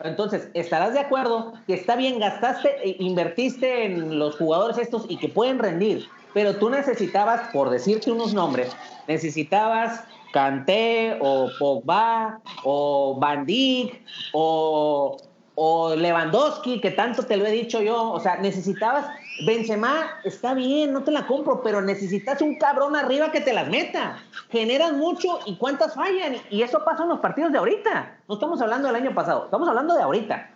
[0.00, 5.16] Entonces, estarás de acuerdo que está bien, gastaste, e invertiste en los jugadores estos y
[5.16, 13.16] que pueden rendir, pero tú necesitabas, por decirte unos nombres, necesitabas Kanté o Pogba o
[13.20, 15.16] Van Dijk o
[15.54, 19.06] o Lewandowski, que tanto te lo he dicho yo, o sea, necesitabas,
[19.46, 23.68] Benzema, está bien, no te la compro, pero necesitas un cabrón arriba que te las
[23.68, 24.18] meta.
[24.50, 28.18] Generan mucho y cuántas fallan, y eso pasa en los partidos de ahorita.
[28.28, 30.50] No estamos hablando del año pasado, estamos hablando de ahorita.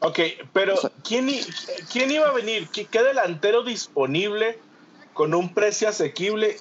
[0.00, 0.18] Ok,
[0.52, 1.28] pero ¿quién,
[1.92, 2.68] quién iba a venir?
[2.68, 4.58] ¿Qué, delantero disponible
[5.12, 6.56] con un precio asequible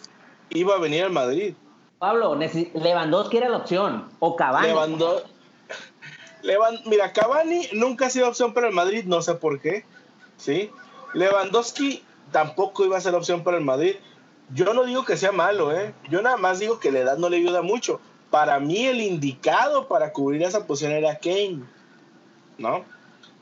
[0.49, 1.55] iba a venir al Madrid?
[1.97, 4.69] Pablo, Lewandowski era la opción, o Cavani.
[6.85, 9.85] Mira, Cavani nunca ha sido opción para el Madrid, no sé por qué.
[10.41, 10.71] ¿sí?
[11.13, 13.95] Lewandowski tampoco iba a ser opción para el Madrid.
[14.53, 15.93] Yo no digo que sea malo, ¿eh?
[16.09, 18.01] Yo nada más digo que la edad no le ayuda mucho.
[18.29, 21.63] Para mí el indicado para cubrir esa posición era Kane,
[22.57, 22.85] ¿no?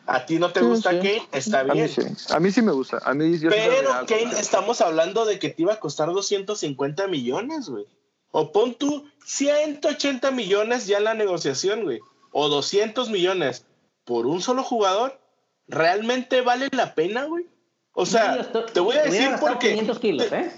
[0.05, 1.89] A ti no te gusta Kane, está bien.
[2.29, 2.99] A mí sí, me gusta.
[3.03, 7.85] A mí Pero Kane, estamos hablando de que te iba a costar 250 millones, güey.
[8.31, 11.99] O pon tú 180 millones ya en la negociación, güey.
[12.31, 13.65] O 200 millones
[14.05, 15.19] por un solo jugador.
[15.67, 17.45] ¿Realmente vale la pena, güey?
[17.93, 19.73] O sea, te voy a decir por qué.
[19.73, 20.51] ¿eh?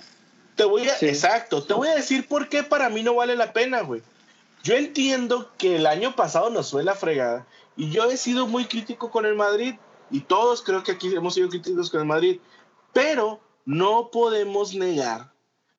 [0.55, 3.51] Te voy a, exacto, te voy a decir por qué para mí no vale la
[3.51, 4.01] pena, güey.
[4.63, 8.65] Yo entiendo que el año pasado nos fue la fregada y yo he sido muy
[8.65, 9.75] crítico con el Madrid
[10.11, 12.39] y todos creo que aquí hemos sido críticos con el Madrid,
[12.93, 15.31] pero no podemos negar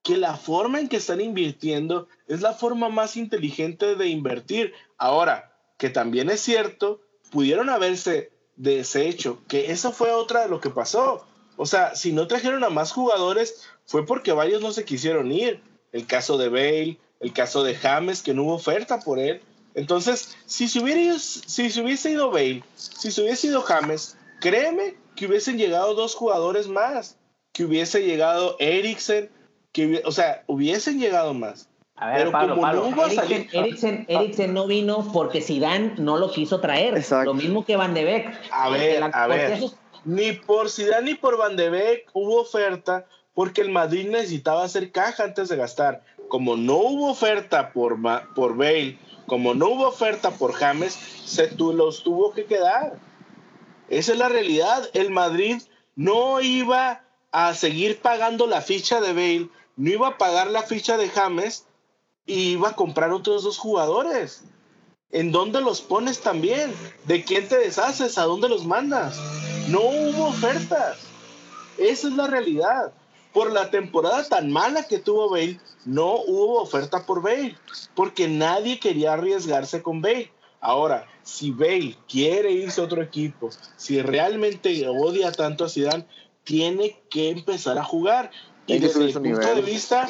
[0.03, 4.75] que la forma en que están invirtiendo es la forma más inteligente de invertir.
[4.99, 5.52] Ahora,
[5.83, 7.01] que también es cierto,
[7.33, 11.27] pudieron haberse deshecho, que eso fue otra de lo que pasó.
[11.57, 15.61] O sea, si no trajeron a más jugadores, fue porque varios no se quisieron ir.
[15.91, 19.41] El caso de Bale, el caso de James, que no hubo oferta por él.
[19.75, 24.95] Entonces, si se, hubiera, si se hubiese ido Bale, si se hubiese ido James, créeme
[25.17, 27.17] que hubiesen llegado dos jugadores más,
[27.53, 29.33] que hubiese llegado Eriksen,
[29.73, 31.69] que, o sea, hubiesen llegado más.
[32.03, 36.59] A ver, Pero Pablo, Pablo, no Eriksen, Eriksen, no vino porque Zidane no lo quiso
[36.59, 37.01] traer.
[37.25, 38.41] Lo mismo que Van de Beek.
[38.51, 39.61] A ver, a ver.
[40.05, 44.91] Ni por Zidane ni por Van de Beek hubo oferta porque el Madrid necesitaba hacer
[44.91, 46.03] caja antes de gastar.
[46.27, 47.97] Como no hubo oferta por,
[48.35, 52.95] por Bale, como no hubo oferta por James, se los tuvo que quedar.
[53.89, 54.91] Esa es la realidad.
[54.93, 55.63] El Madrid
[55.95, 60.97] no iba a seguir pagando la ficha de Bale, no iba a pagar la ficha
[60.97, 61.65] de James
[62.27, 64.43] y iba a comprar otros dos jugadores.
[65.11, 66.73] ¿En dónde los pones también?
[67.05, 68.17] ¿De quién te deshaces?
[68.19, 69.19] ¿A dónde los mandas?
[69.69, 70.99] No hubo ofertas.
[71.79, 72.93] Esa es la realidad
[73.33, 77.57] por la temporada tan mala que tuvo Bale, no hubo oferta por Bale,
[77.95, 80.31] porque nadie quería arriesgarse con Bale.
[80.61, 86.07] Ahora, si Bale quiere irse a otro equipo, si realmente odia tanto a Zidane,
[86.45, 88.31] tiene que empezar a jugar.
[88.67, 90.09] Y desde mi punto de vista,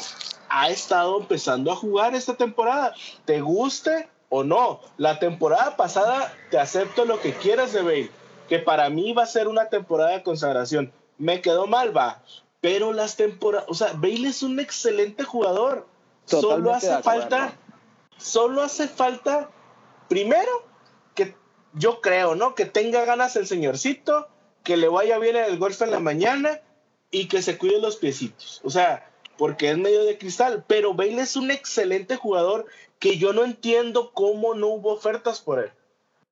[0.53, 2.95] ha estado empezando a jugar esta temporada.
[3.25, 4.81] ¿Te guste o no?
[4.99, 8.11] La temporada pasada te acepto lo que quieras de Bale,
[8.49, 10.93] que para mí va a ser una temporada de consagración.
[11.19, 12.23] Me quedó mal, va
[12.63, 15.89] pero las temporadas, o sea, Bale es un excelente jugador.
[16.25, 17.55] solo hace falta,
[18.17, 19.51] solo hace falta,
[20.09, 20.65] primero,
[21.17, 21.35] que
[21.75, 22.55] yo creo, ¿no?
[22.55, 24.29] Que tenga ganas el señorcito,
[24.63, 26.61] que le vaya bien el golf en la mañana
[27.11, 28.61] y que se cuide los piecitos.
[28.63, 29.11] O sea,
[29.43, 32.67] porque es medio de cristal, pero Bale es un excelente jugador
[33.01, 35.73] que yo no entiendo cómo no hubo ofertas por él.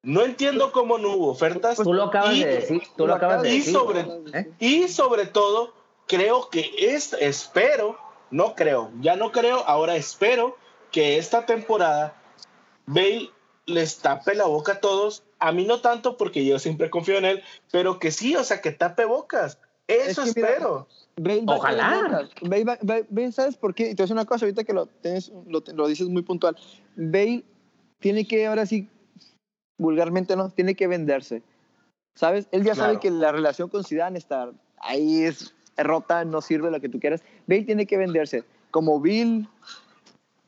[0.05, 1.79] No entiendo cómo no hubo ofertas.
[1.79, 2.83] Tú lo acabas de decir.
[2.97, 3.73] Tú lo acabas de decir.
[3.73, 4.53] Sobre, ¿eh?
[4.61, 5.75] Y sobre todo,
[6.07, 7.99] creo que es, espero,
[8.31, 10.57] no creo, ya no creo, ahora espero
[10.93, 12.15] que esta temporada
[12.87, 13.29] Bale
[13.67, 15.25] les tape la boca a todos.
[15.41, 17.43] A mí no tanto porque yo siempre confío en él,
[17.73, 19.59] pero que sí, o sea, que tape bocas.
[19.91, 20.87] Eso espero.
[21.47, 22.29] Ojalá.
[22.43, 23.91] Bale, ¿sabes por qué?
[23.91, 26.57] Entonces, una cosa, ahorita que lo, tienes, lo, lo dices muy puntual.
[26.97, 27.45] Bale
[27.99, 28.89] tiene que, ahora sí,
[29.79, 31.43] vulgarmente no, tiene que venderse.
[32.15, 32.49] ¿Sabes?
[32.53, 36.81] Él ya sabe que la relación con Zidane está ahí, es rota, no sirve lo
[36.81, 37.23] que tú quieras.
[37.47, 38.45] Bale tiene que venderse.
[38.71, 39.49] Como Bill,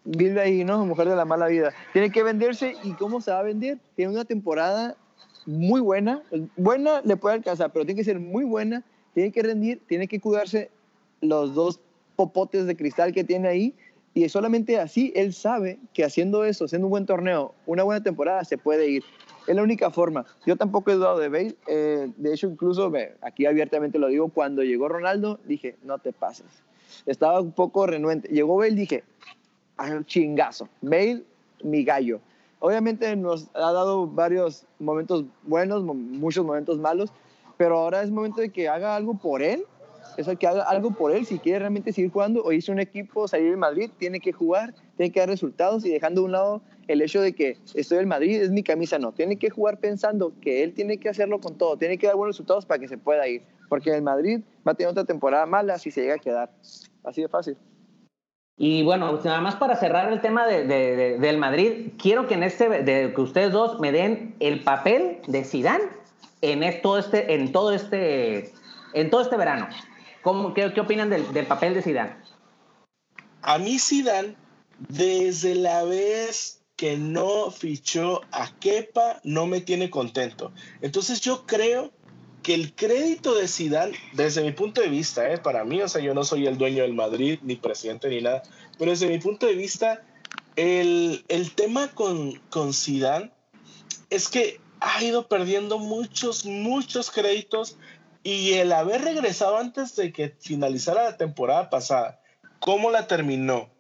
[0.05, 0.85] Bill ahí, ¿no?
[0.85, 1.73] Mujer de la mala vida.
[1.93, 3.79] Tiene que venderse y ¿cómo se va a vender?
[3.95, 4.97] Tiene una temporada
[5.47, 6.23] muy buena.
[6.57, 8.85] Buena le puede alcanzar, pero tiene que ser muy buena.
[9.15, 10.71] Tiene que rendir, tiene que cuidarse
[11.21, 11.81] los dos
[12.17, 13.75] popotes de cristal que tiene ahí.
[14.15, 18.45] Y solamente así él sabe que haciendo eso, haciendo un buen torneo, una buena temporada,
[18.45, 19.05] se puede ir.
[19.47, 20.27] Es la única forma.
[20.47, 21.57] Yo tampoco he dudado de Bale.
[21.67, 26.47] Eh, de hecho, incluso aquí abiertamente lo digo, cuando llegó Ronaldo, dije, no te pases.
[27.07, 28.29] Estaba un poco renuente.
[28.29, 29.03] Llegó Bale, dije,
[29.79, 30.69] ah, chingazo.
[30.83, 31.25] Bale,
[31.63, 32.21] mi gallo.
[32.61, 37.13] Obviamente nos ha dado varios momentos buenos, muchos momentos malos,
[37.63, 39.65] pero ahora es momento de que haga algo por él
[40.17, 41.25] es que haga algo por él.
[41.25, 44.75] Si quiere realmente seguir jugando o irse un equipo, salir en Madrid, tiene que jugar,
[44.97, 48.09] tiene que dar resultados y dejando a un lado el hecho de que estoy en
[48.09, 49.13] Madrid, es mi camisa, no.
[49.13, 52.35] Tiene que jugar pensando que él tiene que hacerlo con todo, tiene que dar buenos
[52.35, 53.43] resultados para que se pueda ir.
[53.69, 56.51] Porque el Madrid va a tener otra temporada mala si se llega a quedar.
[57.05, 57.57] Así de fácil.
[58.59, 60.65] Y bueno, nada más para cerrar el tema de,
[61.17, 65.45] del Madrid, quiero que en este, de, que ustedes dos me den el papel de
[65.45, 66.02] Zidane
[66.43, 68.53] en esto, este, en todo este,
[68.93, 69.69] en todo este verano
[70.55, 72.17] qué, opinan del, papel de Zidane?
[73.43, 74.37] A mí Zidane,
[74.79, 80.53] desde la vez que no fichó a Kepa no me tiene contento.
[80.81, 81.93] Entonces yo creo
[82.43, 85.39] que el crédito de Zidane, desde mi punto de vista, ¿eh?
[85.39, 88.43] para mí, o sea, yo no soy el dueño del Madrid, ni presidente, ni nada,
[88.79, 90.03] pero desde mi punto de vista,
[90.57, 93.31] el, el tema con, con Zidane
[94.11, 97.77] es que ha ido perdiendo muchos, muchos créditos
[98.25, 102.21] y el haber regresado antes de que finalizara la temporada pasada,
[102.59, 103.71] cómo la terminó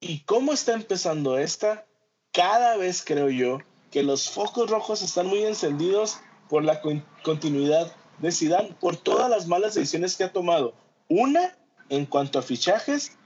[0.00, 1.86] y cómo está empezando esta,
[2.32, 3.58] cada vez creo yo
[3.90, 6.80] que los focos rojos están muy encendidos por la
[7.22, 10.74] continuidad de Zidane por todas las malas decisiones que ha tomado.
[11.08, 11.56] Una,
[11.90, 13.16] en cuanto a fichajes,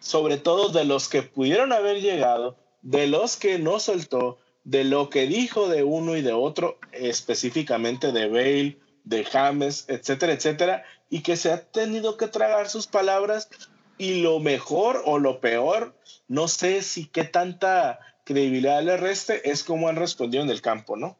[0.00, 5.08] sobre todo de los que pudieron haber llegado, de los que no soltó, de lo
[5.08, 11.22] que dijo de uno y de otro, específicamente de Bale, de James, etcétera, etcétera, y
[11.22, 13.48] que se ha tenido que tragar sus palabras
[13.96, 15.94] y lo mejor o lo peor,
[16.28, 20.98] no sé si qué tanta credibilidad le reste, es como han respondido en el campo,
[20.98, 21.16] ¿no?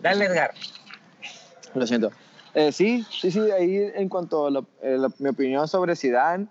[0.00, 0.54] Dale, Edgar.
[1.74, 2.10] Lo siento.
[2.54, 6.48] Eh, sí, sí, sí, ahí en cuanto a eh, mi opinión sobre Zidane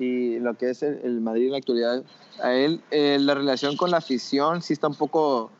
[0.00, 2.02] y lo que es el, Madrid en la actualidad,
[2.42, 5.50] a él eh, la relación con la afición sí está un poco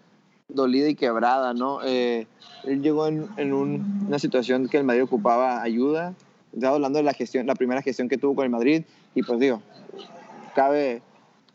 [0.48, 1.82] dolida y quebrada, ¿no?
[1.82, 2.26] él
[2.64, 6.14] llegó en, en una situación que el Madrid ocupaba ayuda,
[6.52, 8.82] estaba hablando de la gestión, la primera gestión que tuvo con el Madrid
[9.14, 9.62] y pues digo,
[10.54, 11.02] cabe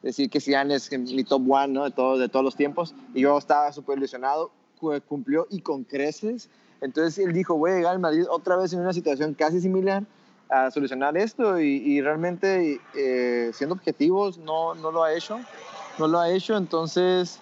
[0.02, 1.84] decir que Zidane es mi top one ¿no?
[1.84, 4.52] de, todo, de todos los tiempos y yo estaba súper ilusionado,
[5.08, 6.50] cumplió y con creces.
[6.82, 10.04] Entonces él dijo, voy a llegar al Madrid otra vez en una situación casi similar
[10.50, 15.40] a solucionar esto y, realmente eh, siendo objetivos no, no lo ha hecho,
[15.98, 17.40] no lo ha hecho, entonces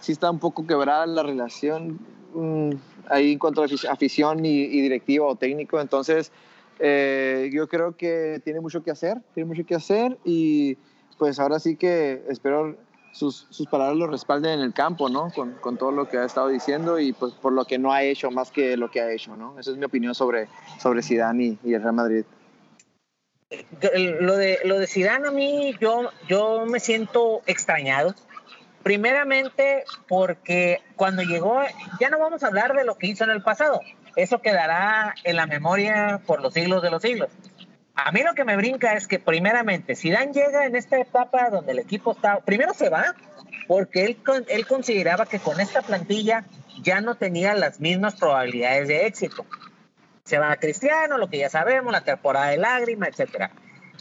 [0.00, 1.98] sí está un poco quebrada la relación
[2.34, 2.70] mm,
[3.08, 6.32] ahí en cuanto a afición y, y directivo o técnico, entonces
[6.78, 10.76] eh, yo creo que tiene mucho que hacer, tiene mucho que hacer y
[11.18, 12.76] pues ahora sí que espero
[13.12, 15.30] sus, sus palabras lo respalden en el campo, ¿no?
[15.34, 18.02] Con, con, todo lo que ha estado diciendo y pues por lo que no ha
[18.02, 19.58] hecho más que lo que ha hecho, ¿no?
[19.58, 22.24] Esa es mi opinión sobre, sobre Zidane y, el Real Madrid.
[23.80, 28.14] Lo de, lo de Zidane a mí, yo, yo me siento extrañado.
[28.82, 31.60] Primeramente porque cuando llegó,
[32.00, 33.80] ya no vamos a hablar de lo que hizo en el pasado,
[34.14, 37.28] eso quedará en la memoria por los siglos de los siglos.
[37.94, 41.50] A mí lo que me brinca es que primeramente, si Dan llega en esta etapa
[41.50, 43.14] donde el equipo está, primero se va,
[43.66, 46.44] porque él, él consideraba que con esta plantilla
[46.82, 49.46] ya no tenía las mismas probabilidades de éxito.
[50.26, 53.50] Se va a Cristiano, lo que ya sabemos, la temporada de lágrima, etc.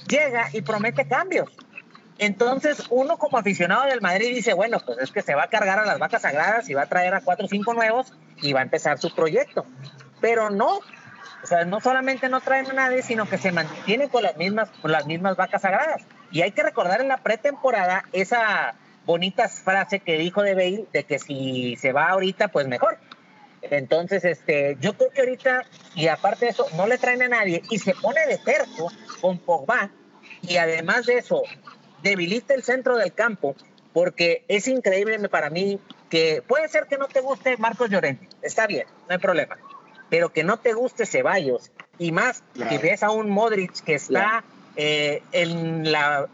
[0.08, 1.50] Llega y promete cambios.
[2.18, 5.80] Entonces, uno como aficionado del Madrid dice, bueno, pues es que se va a cargar
[5.80, 8.62] a las vacas sagradas y va a traer a cuatro o cinco nuevos y va
[8.62, 9.66] a empezar su proyecto.
[10.20, 14.24] Pero no, o sea, no solamente no traen a nadie, sino que se mantiene con
[14.24, 16.04] las mismas, con las mismas vacas sagradas.
[16.32, 18.74] Y hay que recordar en la pretemporada esa
[19.06, 22.98] bonita frase que dijo de Bale de que si se va ahorita, pues mejor.
[23.72, 25.64] Entonces, este, yo creo que ahorita,
[25.96, 29.38] y aparte de eso, no le traen a nadie y se pone de terco con
[29.40, 29.90] Pogba.
[30.42, 31.44] Y además de eso,
[32.04, 33.56] debilita el centro del campo,
[33.94, 38.68] porque es increíble para mí que puede ser que no te guste Marcos Llorente, está
[38.68, 39.58] bien, no hay problema
[40.10, 41.72] pero que no te guste Ceballos.
[41.98, 44.44] Y más, que ves a un Modric que está
[44.76, 46.28] eh, en la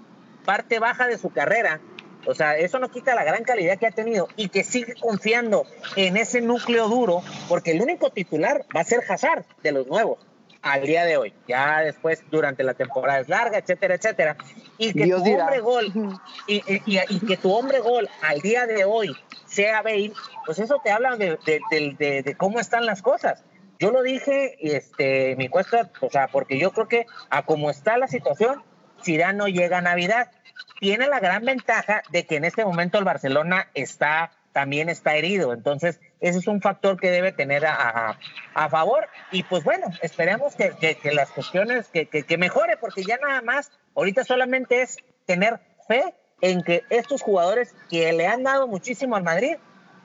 [0.45, 1.79] parte baja de su carrera.
[2.25, 5.65] O sea, eso no quita la gran calidad que ha tenido y que sigue confiando
[5.95, 10.19] en ese núcleo duro, porque el único titular va a ser Hazard de los nuevos
[10.61, 11.33] al día de hoy.
[11.47, 14.37] Ya después, durante la temporada es larga, etcétera, etcétera.
[14.77, 19.15] Y que tu hombre gol, y, que tu hombre gol al día de hoy
[19.47, 20.13] sea Bale,
[20.45, 23.43] pues eso te habla de, de cómo están las cosas.
[23.81, 27.97] Yo lo dije, este, mi cuesta, o sea, porque yo creo que a como está
[27.97, 28.61] la situación,
[29.03, 30.31] Zidane no llega a Navidad.
[30.79, 35.53] Tiene la gran ventaja de que en este momento el Barcelona está también está herido.
[35.53, 38.17] Entonces, ese es un factor que debe tener a,
[38.53, 39.07] a, favor.
[39.31, 43.71] Y pues bueno, esperemos que, que, las cuestiones, que, que, mejore, porque ya nada más,
[43.95, 49.23] ahorita solamente es tener fe en que estos jugadores que le han dado muchísimo al
[49.23, 49.55] Madrid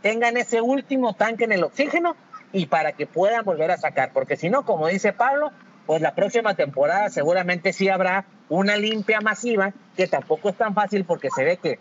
[0.02, 2.16] tengan ese último tanque en el oxígeno
[2.52, 5.50] y para que puedan volver a sacar, porque si no, como dice Pablo,
[5.86, 11.04] pues la próxima temporada seguramente sí habrá una limpia masiva, que tampoco es tan fácil
[11.04, 11.78] porque se ve que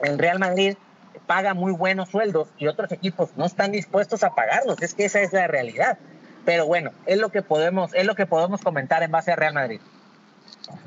[0.00, 0.76] el Real Madrid
[1.26, 5.20] paga muy buenos sueldos y otros equipos no están dispuestos a pagarlos, es que esa
[5.20, 5.98] es la realidad.
[6.44, 9.54] Pero bueno, es lo que podemos, es lo que podemos comentar en base a Real
[9.54, 9.80] Madrid.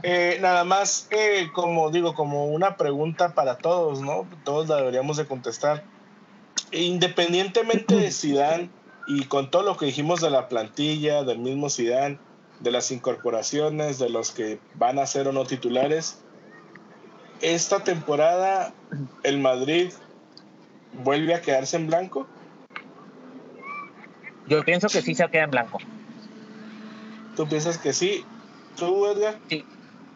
[0.02, 4.28] Eh, nada más, eh, como digo, como una pregunta para todos, ¿no?
[4.44, 5.84] Todos la deberíamos de contestar.
[6.72, 8.72] Independientemente de si dan
[9.08, 12.18] y con todo lo que dijimos de la plantilla, del mismo Zidane,
[12.64, 16.20] de las incorporaciones, de los que van a ser o no titulares,
[17.42, 18.74] esta temporada
[19.24, 19.92] el Madrid
[21.04, 22.26] vuelve a quedarse en blanco?
[24.48, 25.80] Yo pienso que sí se queda en blanco.
[27.36, 28.24] ¿Tú piensas que sí?
[28.78, 29.40] ¿Tú, Edgar?
[29.50, 29.66] Sí.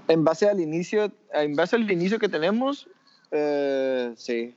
[0.08, 2.88] En base al inicio, en base al inicio que tenemos,
[3.32, 4.56] eh, sí.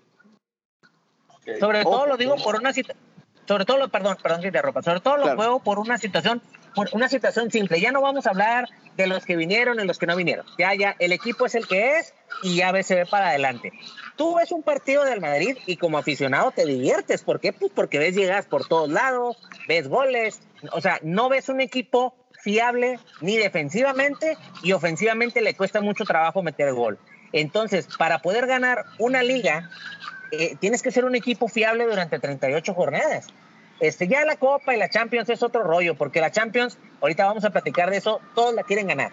[1.59, 3.05] Sobre todo lo digo por una situación,
[3.49, 6.41] sobre todo, lo, perdón, perdón que interrumpa, sobre todo lo juego por una situación,
[6.74, 7.80] por una situación simple.
[7.80, 10.46] Ya no vamos a hablar de los que vinieron y los que no vinieron.
[10.58, 13.72] Ya, ya, el equipo es el que es y ya se ve para adelante.
[14.16, 17.22] Tú ves un partido del Madrid y como aficionado te diviertes.
[17.22, 17.52] ¿Por qué?
[17.52, 19.36] Pues porque ves llegas por todos lados,
[19.68, 20.40] ves goles.
[20.72, 26.42] O sea, no ves un equipo fiable ni defensivamente y ofensivamente le cuesta mucho trabajo
[26.42, 26.98] meter gol.
[27.32, 29.70] Entonces, para poder ganar una liga,
[30.32, 33.26] eh, tienes que ser un equipo fiable durante 38 jornadas.
[33.81, 37.45] Este, ya la Copa y la Champions es otro rollo, porque la Champions, ahorita vamos
[37.45, 39.11] a platicar de eso, todos la quieren ganar.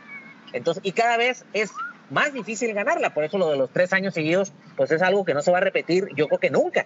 [0.51, 1.72] Entonces, y cada vez es
[2.09, 5.34] más difícil ganarla, por eso lo de los tres años seguidos, pues es algo que
[5.34, 6.86] no se va a repetir, yo creo que nunca.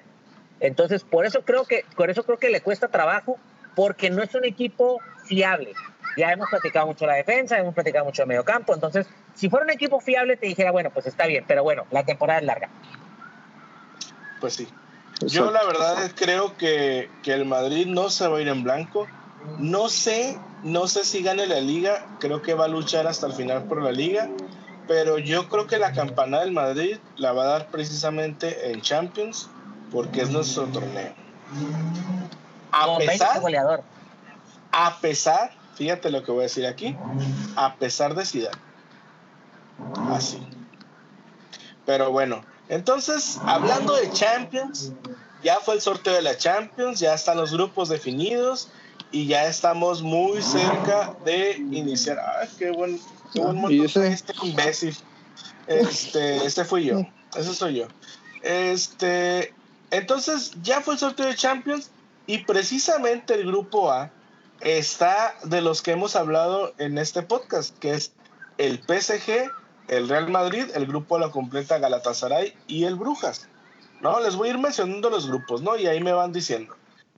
[0.60, 3.40] Entonces, por eso creo que, por eso creo que le cuesta trabajo,
[3.76, 5.74] porque no es un equipo fiable.
[6.18, 9.66] Ya hemos platicado mucho la defensa, hemos platicado mucho el medio campo, entonces, si fuera
[9.66, 12.70] un equipo fiable, te dijera, bueno, pues está bien, pero bueno, la temporada es larga.
[14.40, 14.68] Pues sí.
[15.28, 19.08] Yo la verdad creo que, el Madrid no se va a ir en blanco.
[19.60, 22.06] No sé, no sé si gane la liga.
[22.20, 24.30] Creo que va a luchar hasta el final por la liga.
[24.88, 29.50] Pero yo creo que la campana del Madrid la va a dar precisamente en Champions
[29.92, 31.14] porque es nuestro torneo.
[32.72, 33.42] A pesar,
[34.72, 36.96] a pesar, fíjate lo que voy a decir aquí,
[37.56, 38.58] a pesar de Zidane.
[40.10, 40.42] Así.
[41.86, 44.94] Pero bueno, entonces, hablando de Champions,
[45.44, 48.70] ya fue el sorteo de la Champions, ya están los grupos definidos
[49.12, 52.18] y ya estamos muy cerca de iniciar.
[52.20, 52.98] ¡Ay, qué buen,
[53.34, 54.96] qué buen ah, este imbécil!
[55.68, 57.06] Este, este fui yo,
[57.36, 57.88] ese soy yo.
[58.42, 59.54] Este,
[59.90, 61.92] entonces, ya fue el sorteo de Champions
[62.26, 64.12] y precisamente el grupo A
[64.62, 68.14] está de los que hemos hablado en este podcast, que es
[68.58, 69.52] el PSG,
[69.92, 73.50] el Real Madrid, el grupo lo completa Galatasaray y el Brujas.
[74.00, 74.20] ¿no?
[74.22, 75.78] Les voy a ir mencionando los grupos, ¿no?
[75.78, 76.76] Y ahí me van diciendo.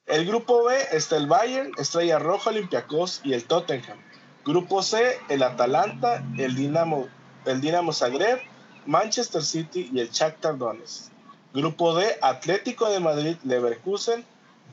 [0.07, 3.97] El grupo B está el Bayern, Estrella Roja, Olympiacos y el Tottenham.
[4.43, 7.07] Grupo C, el Atalanta, el Dinamo,
[7.45, 8.39] el Dinamo Zagreb,
[8.86, 11.11] Manchester City y el Shakhtar Donetsk.
[11.53, 14.26] Grupo D, Atlético de Madrid, Leverkusen,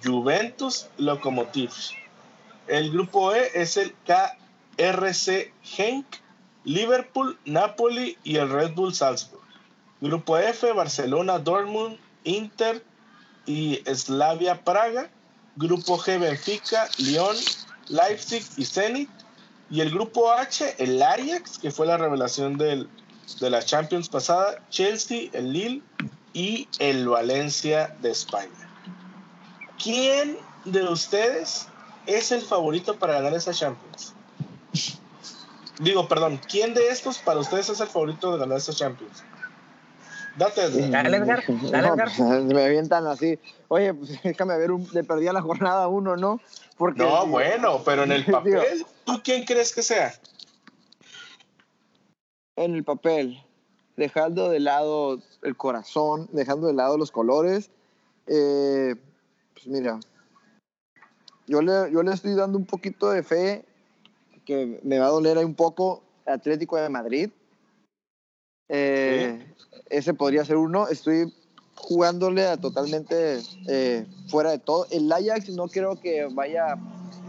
[0.03, 1.71] Juventus, Lokomotiv.
[2.67, 6.07] El grupo E es el KRC Genk,
[6.65, 9.43] Liverpool, Napoli y el Red Bull Salzburg.
[10.01, 12.83] Grupo F, Barcelona, Dortmund, Inter
[13.47, 15.11] y Slavia Praga.
[15.57, 17.37] Grupo G, Benfica, Lyon,
[17.89, 19.11] Leipzig y Zenit.
[19.71, 22.89] Y el grupo H, el Ajax, que fue la revelación del,
[23.41, 25.83] de la Champions pasada, Chelsea, el Lille
[26.33, 28.51] y el Valencia de España.
[29.83, 31.69] ¿Quién de ustedes
[32.07, 34.15] es el favorito para ganar esa Champions?
[35.81, 39.25] Digo, perdón, ¿quién de estos para ustedes es el favorito de ganar esta Champions?
[40.37, 41.43] Date, Dale, Edgar.
[41.49, 42.11] Dale, Edgar.
[42.15, 43.39] Pues, me avientan así.
[43.69, 46.39] Oye, pues déjame ver, un, le perdí a la jornada uno, ¿no?
[46.77, 50.13] Porque, no, bueno, pero en el papel, ¿tú quién crees que sea?
[52.57, 53.43] En el papel,
[53.97, 57.71] dejando de lado el corazón, dejando de lado los colores,
[58.27, 58.97] eh,
[59.55, 59.99] pues mira,
[61.47, 63.65] yo le, yo le estoy dando un poquito de fe
[64.45, 67.31] que me va a doler ahí un poco, Atlético de Madrid.
[68.69, 69.55] Eh,
[69.89, 70.89] ese podría ser uno.
[70.89, 71.33] Estoy
[71.75, 74.87] jugándole a totalmente eh, fuera de todo.
[74.91, 76.77] El Ajax no creo que vaya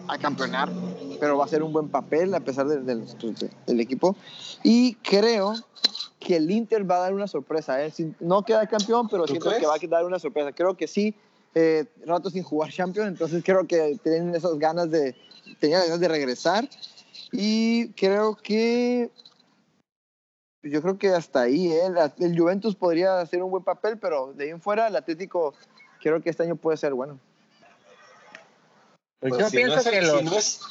[0.07, 0.70] a campeonar,
[1.20, 4.16] pero va a ser un buen papel a pesar del equipo.
[4.64, 5.53] Y creo
[6.20, 7.84] que el Inter va a dar una sorpresa.
[7.84, 7.91] ¿eh?
[8.20, 10.51] No queda campeón, pero siento que va a dar una sorpresa.
[10.51, 11.16] Creo que sí.
[11.53, 15.14] Eh, rato sin jugar Champions, entonces creo que tienen esas ganas de,
[15.59, 16.70] tenía ganas de regresar
[17.32, 19.09] y creo que
[20.63, 21.82] yo creo que hasta ahí, ¿eh?
[22.19, 25.55] el Juventus podría hacer un buen papel, pero de ahí en fuera el Atlético
[26.01, 27.19] creo que este año puede ser bueno.
[29.19, 30.61] Pues yo si pienso que si, no es,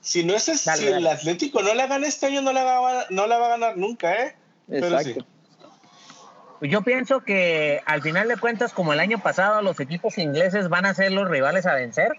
[0.00, 3.38] si no es el Atlético no la gana este año, no la va, no la
[3.38, 4.36] va a ganar nunca, ¿eh?
[4.68, 5.24] Exacto.
[6.62, 10.86] Yo pienso que al final de cuentas, como el año pasado, los equipos ingleses van
[10.86, 12.12] a ser los rivales a vencer,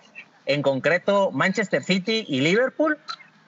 [0.45, 2.99] en concreto Manchester City y Liverpool,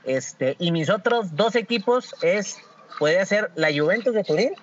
[0.09, 2.57] este, y mis otros dos equipos es,
[2.97, 4.53] puede ser la Juventus de Turín.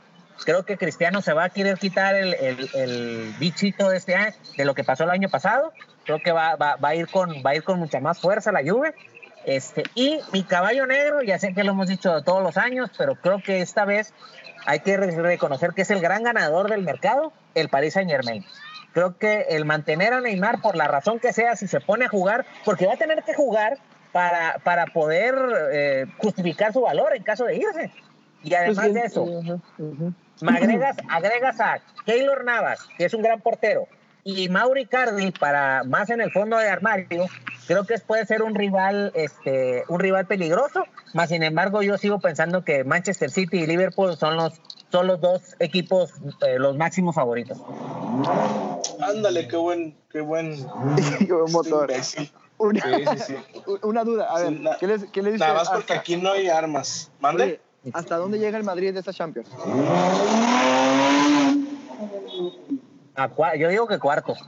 [0.44, 4.64] Creo que Cristiano se va a querer quitar el, el, bichito de este año, de
[4.64, 5.72] lo que pasó el año pasado.
[6.04, 8.50] Creo que va, va, va, a ir con, va a ir con mucha más fuerza
[8.50, 8.92] la Juve.
[9.44, 13.14] Este, y mi caballo negro, ya sé que lo hemos dicho todos los años, pero
[13.14, 14.12] creo que esta vez
[14.66, 18.44] hay que reconocer que es el gran ganador del mercado, el Paris Saint Germain.
[18.92, 22.08] Creo que el mantener a Neymar, por la razón que sea, si se pone a
[22.08, 23.78] jugar, porque va a tener que jugar
[24.16, 25.34] para, para poder
[25.72, 27.90] eh, justificar su valor en caso de irse.
[28.42, 29.26] Y además pues de eso,
[30.40, 33.86] me agregas, agregas a Keylor Navas, que es un gran portero,
[34.24, 37.26] y Mauri Cardi para más en el fondo de armario,
[37.68, 40.84] creo que puede ser un rival, este, un rival peligroso.
[41.12, 44.54] Más sin embargo, yo sigo pensando que Manchester City y Liverpool son los,
[44.90, 46.14] son los dos equipos
[46.46, 47.58] eh, los máximos favoritos.
[49.02, 50.56] Ándale, qué buen, qué buen,
[51.52, 51.92] motor.
[52.58, 52.82] Una,
[53.82, 57.10] una, duda, a ver, ¿qué, les, qué Nada más porque aquí no hay armas.
[57.20, 57.60] ¿Mande?
[57.92, 59.48] ¿Hasta dónde llega el Madrid de esta Champions?
[63.58, 64.38] yo digo que cuartos.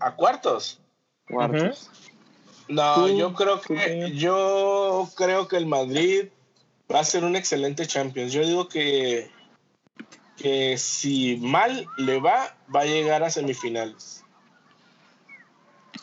[0.00, 0.80] ¿A cuartos?
[1.28, 1.90] Cuartos.
[2.68, 6.28] No, yo creo que yo creo que el Madrid
[6.92, 8.32] va a ser un excelente Champions.
[8.32, 9.30] Yo digo que
[10.36, 14.24] que si mal le va, va a llegar a semifinales.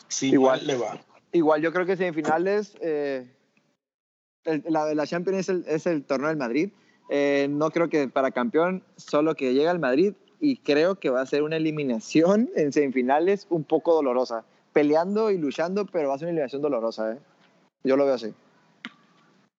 [0.07, 0.99] Si igual le va.
[1.31, 3.27] Igual yo creo que semifinales, eh,
[4.45, 6.71] la de la Champions es el, es el torneo del Madrid.
[7.09, 11.21] Eh, no creo que para campeón, solo que llega al Madrid y creo que va
[11.21, 14.45] a ser una eliminación en semifinales un poco dolorosa.
[14.73, 17.13] Peleando y luchando, pero va a ser una eliminación dolorosa.
[17.13, 17.19] ¿eh?
[17.83, 18.33] Yo lo veo así.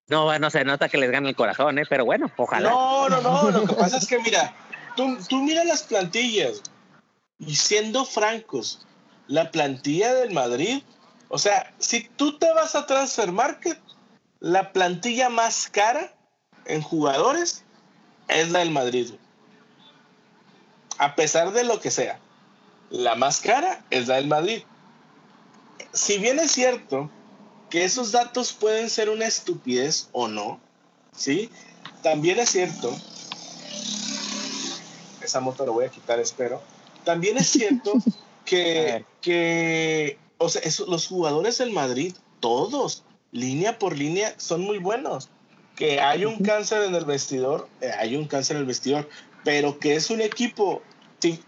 [0.09, 1.85] No, bueno, se nota que les gana el corazón, ¿eh?
[1.89, 2.71] pero bueno, ojalá.
[2.71, 4.55] No, no, no, lo que pasa es que mira,
[4.95, 6.63] tú, tú mira las plantillas
[7.39, 8.87] y siendo francos,
[9.29, 10.83] la plantilla del Madrid,
[11.29, 13.79] o sea, si tú te vas a Transfer Market,
[14.41, 16.15] la plantilla más cara
[16.65, 17.65] en jugadores
[18.29, 19.15] es la del Madrid
[20.99, 22.19] a pesar de lo que sea,
[22.91, 24.63] la más cara es la del Madrid.
[25.93, 27.11] Si bien es cierto
[27.71, 30.61] que esos datos pueden ser una estupidez o no,
[31.13, 31.51] ¿sí?
[32.03, 32.95] También es cierto,
[35.23, 36.63] esa moto la voy a quitar, espero,
[37.05, 37.95] también es cierto
[38.47, 45.29] que, que o sea, los jugadores del Madrid, todos, línea por línea, son muy buenos.
[45.75, 49.09] Que hay un cáncer en el vestidor, eh, hay un cáncer en el vestidor,
[49.45, 50.83] pero que es un equipo,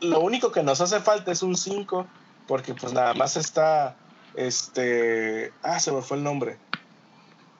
[0.00, 2.06] lo único que nos hace falta es un 5,
[2.46, 3.96] porque pues nada más está,
[4.34, 6.58] este, ah, se me fue el nombre.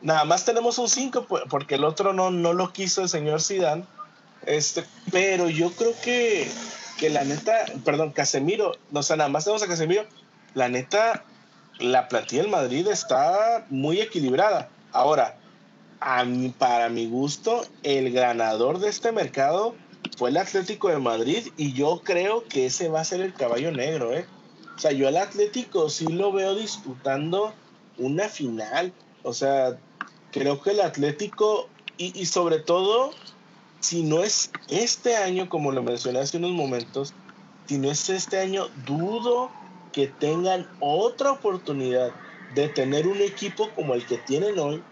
[0.01, 3.85] Nada más tenemos un 5 porque el otro no, no lo quiso el señor Zidane.
[4.47, 6.49] Este, pero yo creo que,
[6.99, 10.05] que la neta, perdón, Casemiro, no, o sea, nada más tenemos a Casemiro,
[10.55, 11.25] la neta,
[11.79, 14.69] la plantilla del Madrid está muy equilibrada.
[14.93, 15.39] Ahora,
[16.01, 19.75] a mí, para mi gusto, el ganador de este mercado
[20.17, 23.71] fue el Atlético de Madrid y yo creo que ese va a ser el caballo
[23.71, 24.27] negro, ¿eh?
[24.77, 27.55] O sea, yo al Atlético sí lo veo disputando
[27.97, 28.93] una final.
[29.23, 29.79] O sea,
[30.31, 33.13] creo que el Atlético, y, y sobre todo,
[33.81, 37.15] si no es este año, como lo mencioné hace unos momentos,
[37.67, 39.51] si no es este año, dudo
[39.93, 42.13] que tengan otra oportunidad
[42.55, 44.83] de tener un equipo como el que tienen hoy,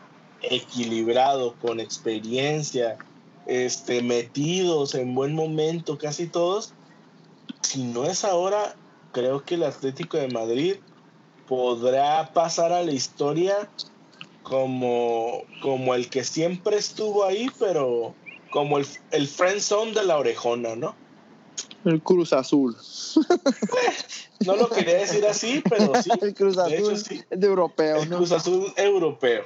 [0.42, 2.98] equilibrado, con experiencia,
[3.46, 6.74] este, metidos en buen momento, casi todos.
[7.62, 8.76] Si no es ahora,
[9.12, 10.76] creo que el Atlético de Madrid
[11.46, 13.70] podrá pasar a la historia
[14.42, 18.14] como, como el que siempre estuvo ahí, pero
[18.56, 20.96] como el, el friend zone de la orejona, ¿no?
[21.84, 22.74] El Cruz Azul.
[24.46, 26.08] no lo quería decir así, pero sí.
[26.22, 28.02] El Cruz Azul de europeo.
[28.02, 29.44] El Cruz Azul europeo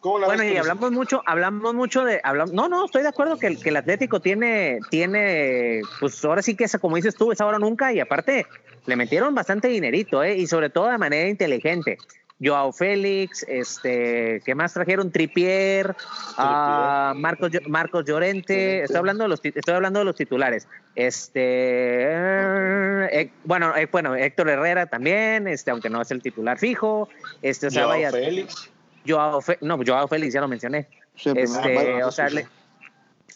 [0.00, 3.60] bueno, y hablamos mucho, hablamos mucho de, hablamos, no, no, estoy de acuerdo que el,
[3.60, 7.58] que el Atlético tiene, tiene, pues ahora sí que esa, como dices tú, es ahora
[7.58, 8.46] nunca, y aparte
[8.86, 10.36] le metieron bastante dinerito, ¿eh?
[10.36, 11.98] y sobre todo de manera inteligente.
[12.40, 15.10] Joao Félix, este, ¿qué más trajeron?
[15.10, 15.96] Tripier,
[16.38, 20.68] uh, Marcos, Marcos Llorente, estoy hablando de los, estoy hablando de los titulares.
[20.94, 27.08] Este, eh, bueno, eh, bueno, Héctor Herrera también, este, aunque no es el titular fijo,
[27.42, 28.70] este, o sea, vaya, Félix.
[29.06, 30.86] Joao, no, Joao Félix, ya lo mencioné.
[31.16, 32.28] este, o sea,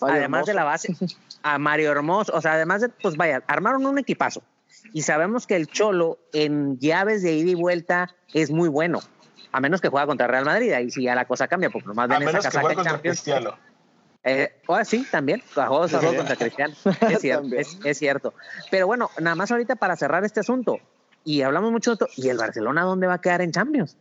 [0.00, 0.94] además de la base,
[1.42, 4.42] a Mario Hermoso, o sea, además de, pues vaya, armaron un equipazo.
[4.93, 9.01] Y sabemos que el Cholo en llaves de ida y vuelta es muy bueno.
[9.53, 12.09] A menos que juega contra Real Madrid, ahí sí ya la cosa cambia, porque nomás
[12.09, 13.57] ven esa casaca contra Cristiano.
[14.25, 16.75] Eh, oh, sí, también, jugó, contra Cristiano.
[17.11, 17.49] Es cierto,
[17.85, 18.35] es, cierto.
[18.70, 20.79] Pero bueno, nada más ahorita para cerrar este asunto,
[21.25, 23.97] y hablamos mucho de ¿y el Barcelona dónde va a quedar en Champions?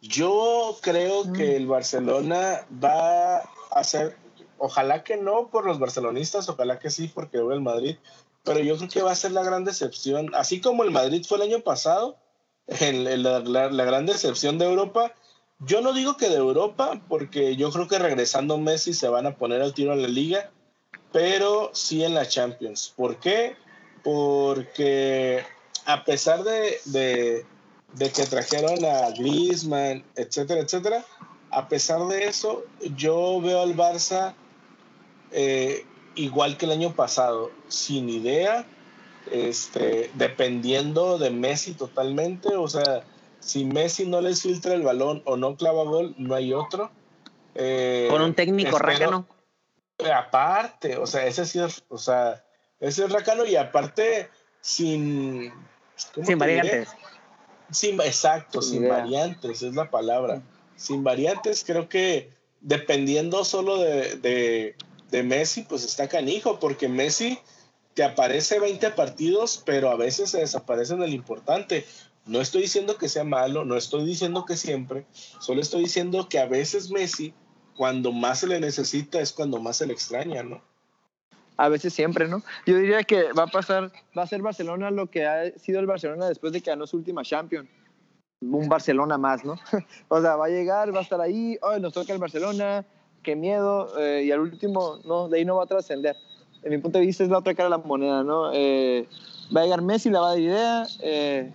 [0.00, 4.16] Yo creo que el Barcelona va a ser,
[4.56, 7.96] ojalá que no por los barcelonistas, ojalá que sí porque el Madrid,
[8.44, 11.38] pero yo creo que va a ser la gran decepción, así como el Madrid fue
[11.38, 12.16] el año pasado,
[12.66, 15.12] la, gran decepción de Europa,
[15.58, 19.36] yo no digo que de Europa, porque yo creo que regresando Messi se van a
[19.36, 20.50] poner al tiro en la liga,
[21.12, 22.94] pero sí en la Champions.
[22.96, 23.56] ¿Por qué?
[24.02, 25.44] Porque
[25.84, 31.04] a pesar de, de, que trajeron a Griezmann, etcétera, etcétera,
[31.50, 32.64] a pesar de eso,
[32.96, 34.34] yo veo al Barça
[35.32, 35.84] eh,
[36.14, 38.66] igual que el año pasado, sin idea,
[39.30, 43.04] este, dependiendo de Messi totalmente, o sea,
[43.40, 46.90] si Messi no les filtra el balón o no clava gol, no hay otro.
[47.54, 49.26] Eh, Con un técnico rácano.
[50.14, 52.42] Aparte, o sea, ese sí es, o sea,
[52.78, 54.30] ese es rácano y aparte
[54.60, 55.52] sin...
[56.22, 56.88] Sin variantes.
[57.70, 60.42] Sin, exacto, sin, variantes, es la palabra.
[60.76, 62.30] Sin variantes, creo que
[62.62, 64.76] dependiendo solo de, de,
[65.10, 67.38] de Messi, pues está canijo, porque Messi
[67.94, 71.84] te aparece 20 partidos, pero a veces se desaparece en el importante.
[72.26, 75.06] No estoy diciendo que sea malo, no estoy diciendo que siempre,
[75.40, 77.34] solo estoy diciendo que a veces Messi,
[77.76, 80.62] cuando más se le necesita, es cuando más se le extraña, ¿no?
[81.56, 82.42] A veces siempre, ¿no?
[82.64, 85.86] Yo diría que va a pasar, va a ser Barcelona lo que ha sido el
[85.86, 87.68] Barcelona después de que ganó su última Champions.
[88.40, 89.58] Un Barcelona más, ¿no?
[90.08, 92.86] o sea, va a llegar, va a estar ahí, hoy nos toca el Barcelona,
[93.22, 96.16] qué miedo, eh, y al último, no, de ahí no va a trascender.
[96.62, 98.52] En mi punto de vista es la otra cara de la moneda, ¿no?
[98.52, 99.06] Eh,
[99.54, 101.52] va a llegar Messi, la va de idea, eh,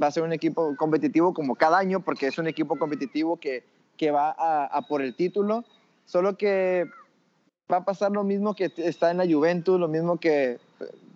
[0.00, 3.64] va a ser un equipo competitivo como cada año, porque es un equipo competitivo que,
[3.96, 5.64] que va a, por el título,
[6.06, 6.86] solo que
[7.70, 10.58] va a pasar lo mismo que está en la Juventus, lo mismo que,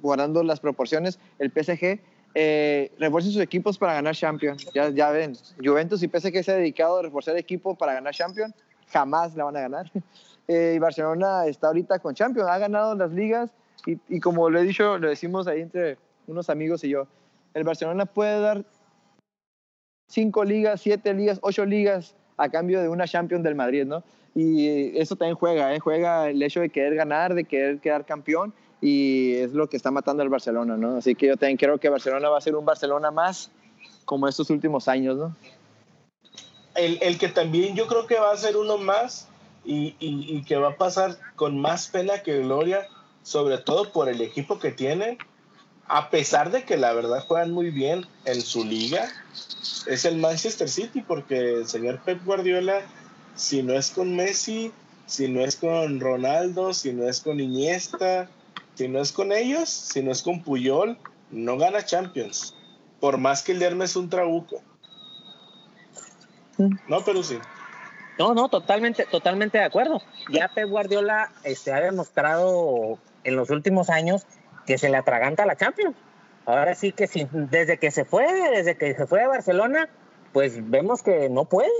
[0.01, 2.01] guardando las proporciones, el PSG,
[2.35, 4.67] eh, refuercen sus equipos para ganar Champions.
[4.75, 8.55] Ya, ya ven, Juventus y PSG se ha dedicado a reforzar equipo para ganar Champions,
[8.93, 9.91] jamás la van a ganar.
[10.49, 13.53] Eh, y Barcelona está ahorita con Champions, ha ganado las ligas
[13.87, 17.07] y, y como lo he dicho, lo decimos ahí entre unos amigos y yo,
[17.55, 18.65] el Barcelona puede dar
[20.09, 24.03] cinco ligas, siete ligas, ocho ligas a cambio de una Champions del Madrid, ¿no?
[24.35, 25.79] Y eso también juega, ¿eh?
[25.79, 29.91] juega el hecho de querer ganar, de querer quedar campeón y es lo que está
[29.91, 30.97] matando al Barcelona, ¿no?
[30.97, 33.51] Así que yo también creo que Barcelona va a ser un Barcelona más
[34.05, 35.37] como estos últimos años, ¿no?
[36.75, 39.29] El, el que también yo creo que va a ser uno más
[39.65, 42.89] y, y, que va a pasar con más pena que gloria,
[43.23, 45.19] sobre todo por el equipo que tiene,
[45.87, 49.09] a pesar de que la verdad juegan muy bien en su liga,
[49.87, 52.81] es el Manchester City, porque el señor Pep Guardiola,
[53.37, 54.73] si no es con Messi,
[55.07, 58.29] si no es con Ronaldo, si no es con Iniesta,
[58.75, 60.97] si no es con ellos, si no es con Puyol,
[61.31, 62.55] no gana Champions.
[63.01, 64.63] Por más que el Hermes es un trabuco.
[66.89, 67.39] No, pero sí.
[68.19, 70.03] No, no, totalmente, totalmente de acuerdo.
[70.31, 74.27] Ya Pep Guardiola este, ha demostrado en los últimos años
[74.67, 75.97] que se le atraganta a la Champions.
[76.45, 79.89] Ahora sí que sí, desde que se fue, desde que se fue a Barcelona,
[80.33, 81.71] pues vemos que no puede.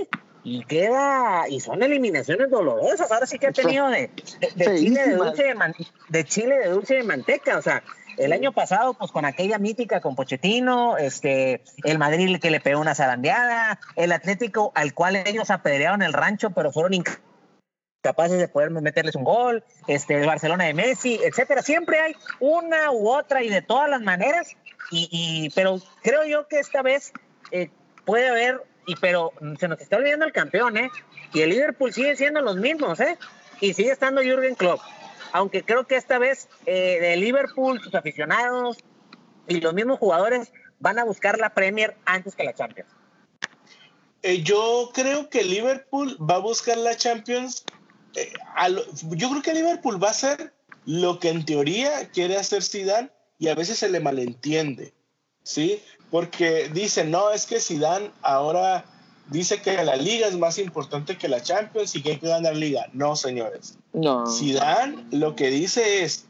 [0.45, 3.09] Y queda, y son eliminaciones dolorosas.
[3.11, 4.11] Ahora sí que ha tenido de,
[4.75, 5.55] Chile de dulce
[6.09, 7.57] de, Chile de dulce de manteca.
[7.57, 7.81] O sea,
[8.17, 12.81] el año pasado, pues con aquella mítica con Pochettino, este, el Madrid que le pegó
[12.81, 17.03] una zarandeada, el Atlético al cual ellos apedrearon el rancho, pero fueron
[18.01, 21.61] capaces de poder meterles un gol, este, el Barcelona de Messi, etcétera.
[21.61, 24.51] Siempre hay una u otra y de todas las maneras,
[24.91, 27.13] y, pero creo yo que esta vez
[27.51, 27.69] eh,
[28.05, 30.89] puede haber, y pero se nos está olvidando el campeón, ¿eh?
[31.33, 33.17] Y el Liverpool sigue siendo los mismos, ¿eh?
[33.61, 34.81] Y sigue estando Jürgen Klopp.
[35.33, 38.77] Aunque creo que esta vez eh, de Liverpool, sus aficionados
[39.47, 42.89] y los mismos jugadores van a buscar la Premier antes que la Champions.
[44.21, 47.65] Eh, yo creo que Liverpool va a buscar la Champions
[48.15, 48.31] eh,
[49.01, 50.53] yo creo que Liverpool va a hacer
[50.85, 53.09] lo que en teoría quiere hacer Zidane
[53.39, 54.93] y a veces se le malentiende,
[55.43, 55.81] ¿sí?
[56.11, 58.85] Porque dicen, no, es que Zidane ahora
[59.29, 62.55] dice que la liga es más importante que la Champions y que hay que ganar
[62.55, 62.87] liga.
[62.93, 63.77] No, señores.
[63.93, 64.25] No.
[64.27, 66.25] Zidane lo que dice es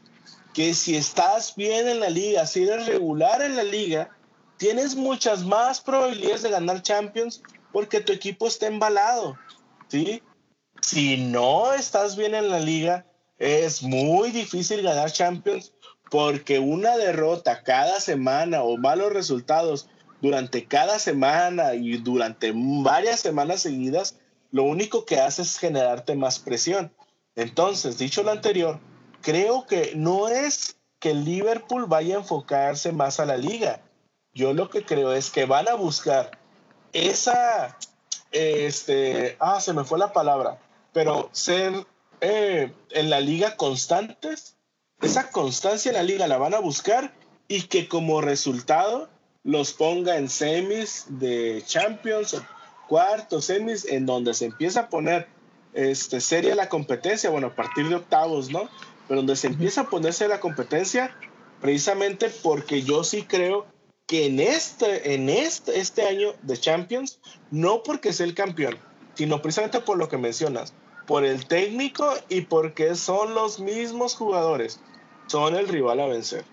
[0.52, 4.10] que si estás bien en la liga, si eres regular en la liga,
[4.56, 7.42] tienes muchas más probabilidades de ganar Champions
[7.72, 9.36] porque tu equipo está embalado,
[9.88, 10.22] ¿sí?
[10.84, 13.06] si no estás bien en la liga,
[13.38, 15.72] es muy difícil ganar Champions
[16.10, 19.88] porque una derrota cada semana o malos resultados
[20.24, 24.16] durante cada semana y durante varias semanas seguidas,
[24.50, 26.94] lo único que hace es generarte más presión.
[27.36, 28.80] Entonces, dicho lo anterior,
[29.20, 33.82] creo que no es que Liverpool vaya a enfocarse más a la liga.
[34.32, 36.38] Yo lo que creo es que van a buscar
[36.94, 37.76] esa,
[38.32, 40.58] este, ah, se me fue la palabra,
[40.94, 41.84] pero ser
[42.22, 44.56] eh, en la liga constantes,
[45.02, 47.12] esa constancia en la liga la van a buscar
[47.46, 49.10] y que como resultado
[49.44, 52.42] los ponga en semis de Champions
[52.88, 55.28] cuartos, semis, en donde se empieza a poner
[55.74, 58.68] este, seria la competencia, bueno, a partir de octavos, ¿no?
[59.08, 61.16] Pero donde se empieza a ponerse la competencia,
[61.60, 63.66] precisamente porque yo sí creo
[64.06, 67.20] que en este, en este, este año de Champions,
[67.50, 68.78] no porque sea el campeón,
[69.14, 70.74] sino precisamente por lo que mencionas,
[71.06, 74.80] por el técnico y porque son los mismos jugadores,
[75.26, 76.44] son el rival a vencer.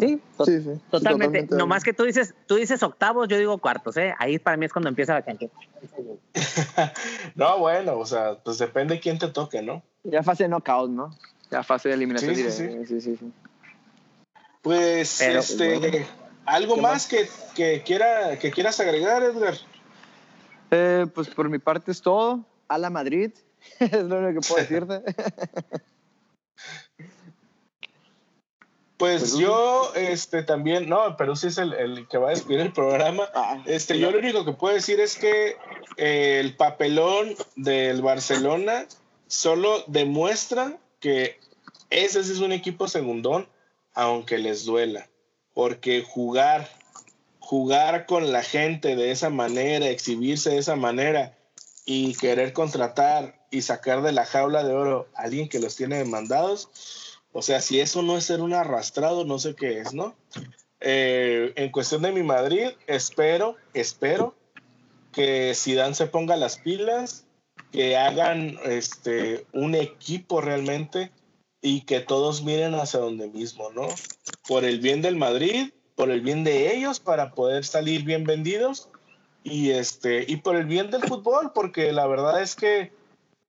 [0.00, 1.46] Sí, sí, sí, totalmente.
[1.50, 4.14] No Nomás que tú dices, tú dices octavos, yo digo cuartos, ¿eh?
[4.18, 5.46] Ahí para mí es cuando empieza la cancha.
[7.34, 9.82] no, bueno, o sea, pues depende de quién te toque, ¿no?
[10.04, 11.16] Ya fase de knockout, ¿no?
[11.50, 13.32] Ya fase de eliminación sí, Sí, sí, sí.
[14.62, 16.06] Pues, este,
[16.44, 19.54] ¿algo más, Que, que, quiera, que quieras agregar, Edgar?
[20.70, 22.44] Eh, pues por mi parte es todo.
[22.68, 23.32] A la Madrid,
[23.80, 25.02] es lo único que puedo decirte.
[29.00, 32.72] Pues, yo, este, también, no, pero sí es el, el, que va a despedir el
[32.74, 33.30] programa.
[33.34, 35.56] Ah, este, yo lo único que puedo decir es que
[35.96, 38.86] eh, el papelón del Barcelona
[39.26, 41.40] solo demuestra que
[41.88, 43.48] ese es un equipo segundón,
[43.94, 45.08] aunque les duela.
[45.54, 46.68] Porque jugar,
[47.38, 51.38] jugar con la gente de esa manera, exhibirse de esa manera
[51.86, 55.96] y querer contratar y sacar de la jaula de oro a alguien que los tiene
[55.96, 56.68] demandados,
[57.32, 60.16] o sea, si eso no es ser un arrastrado, no sé qué es, ¿no?
[60.80, 64.34] Eh, en cuestión de mi Madrid, espero, espero
[65.12, 67.26] que Zidane se ponga las pilas,
[67.70, 71.12] que hagan este, un equipo realmente
[71.62, 73.88] y que todos miren hacia donde mismo, ¿no?
[74.48, 78.88] Por el bien del Madrid, por el bien de ellos, para poder salir bien vendidos
[79.44, 82.92] y, este, y por el bien del fútbol, porque la verdad es que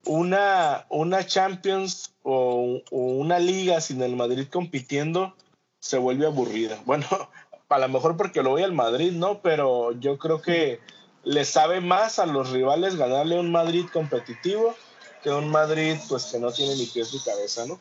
[0.06, 5.36] una, una Champions o, una liga sin el Madrid compitiendo
[5.80, 6.80] se vuelve aburrida.
[6.86, 7.06] Bueno,
[7.70, 9.42] a lo mejor porque lo voy al Madrid, ¿no?
[9.42, 10.80] Pero yo creo que
[11.24, 14.76] le sabe más a los rivales ganarle un Madrid competitivo
[15.24, 17.80] que un Madrid pues que no tiene ni pies ni cabeza, ¿no?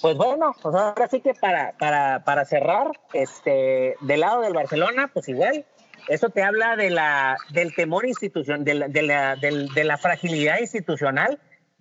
[0.00, 5.10] Pues bueno, pues ahora sí que para, para, para cerrar, este, del lado del Barcelona,
[5.12, 5.64] pues igual,
[6.08, 11.38] eso te habla de la, del temor institucional, de la, fragilidad institucional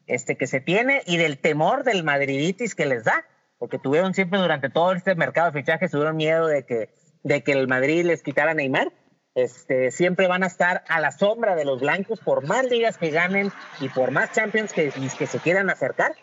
[0.08, 3.26] este, que se tiene y del temor del madriditis que les da,
[3.58, 6.90] porque tuvieron siempre durante todo este mercado de fichajes, tuvieron miedo de que,
[7.24, 8.92] el Madrid les quitara Neymar.
[9.36, 13.12] Este, siempre van a estar a la sombra de los blancos por más ligas que
[13.12, 16.14] ganen y por más Champions que, que se quieran acercar.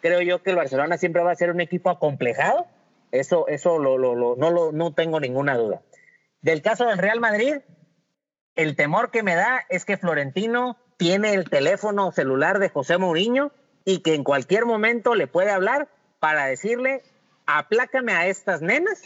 [0.00, 2.66] Creo yo que el Barcelona siempre va a ser un equipo acomplejado.
[3.12, 3.46] Eso,
[4.72, 5.82] no tengo ninguna duda.
[6.42, 7.56] Del caso del Real Madrid,
[8.56, 13.52] el temor que me da es que Florentino tiene el teléfono celular de José Mourinho
[13.84, 15.88] y que en cualquier momento le puede hablar
[16.18, 17.02] para decirle,
[17.46, 19.02] aplácame a estas nenas,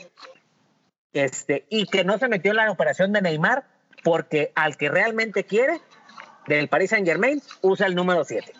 [1.13, 3.67] este, y que no se metió en la operación de Neymar
[4.03, 5.81] porque al que realmente quiere
[6.47, 8.53] del Paris Saint Germain usa el número 7.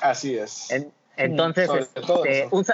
[0.00, 0.68] Así es.
[1.16, 2.64] entonces, este, un,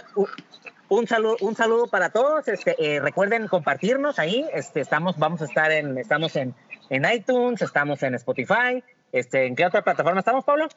[0.91, 2.47] un saludo, un saludo para todos.
[2.49, 4.47] Este, eh, recuerden compartirnos ahí.
[4.53, 6.55] Este, estamos, vamos a estar en, estamos en,
[6.91, 8.83] en iTunes, estamos en Spotify.
[9.13, 10.69] Este, ¿En qué otra plataforma estamos, Pablo?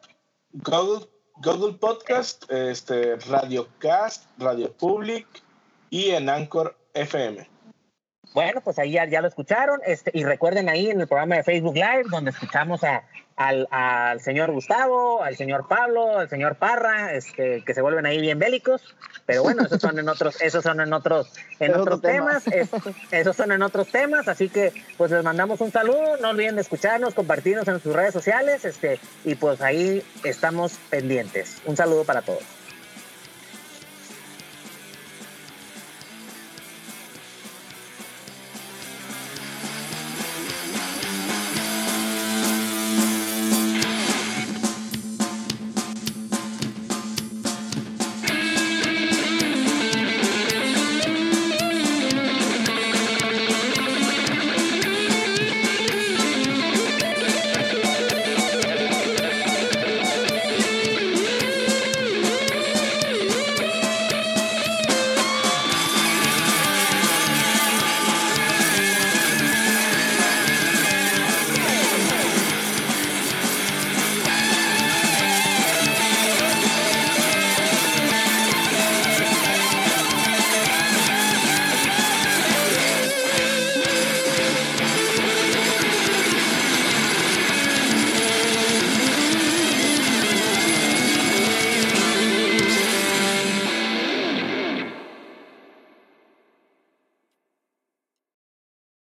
[0.53, 1.07] Google,
[1.37, 5.27] Google Podcast, este, Radio Cast, Radio Public
[5.89, 7.52] y en Anchor FM.
[8.33, 9.79] Bueno, pues ahí ya, ya, lo escucharon.
[9.85, 13.03] Este, y recuerden ahí en el programa de Facebook Live, donde escuchamos a,
[13.35, 18.19] al, al, señor Gustavo, al señor Pablo, al señor Parra, este, que se vuelven ahí
[18.19, 18.95] bien bélicos.
[19.25, 22.43] Pero bueno, esos son en otros, esos son en otros, en otros temas,
[23.11, 24.27] esos son en otros temas.
[24.27, 26.17] Así que pues les mandamos un saludo.
[26.21, 31.61] No olviden de escucharnos, compartirnos en sus redes sociales, este, y pues ahí estamos pendientes.
[31.65, 32.62] Un saludo para todos.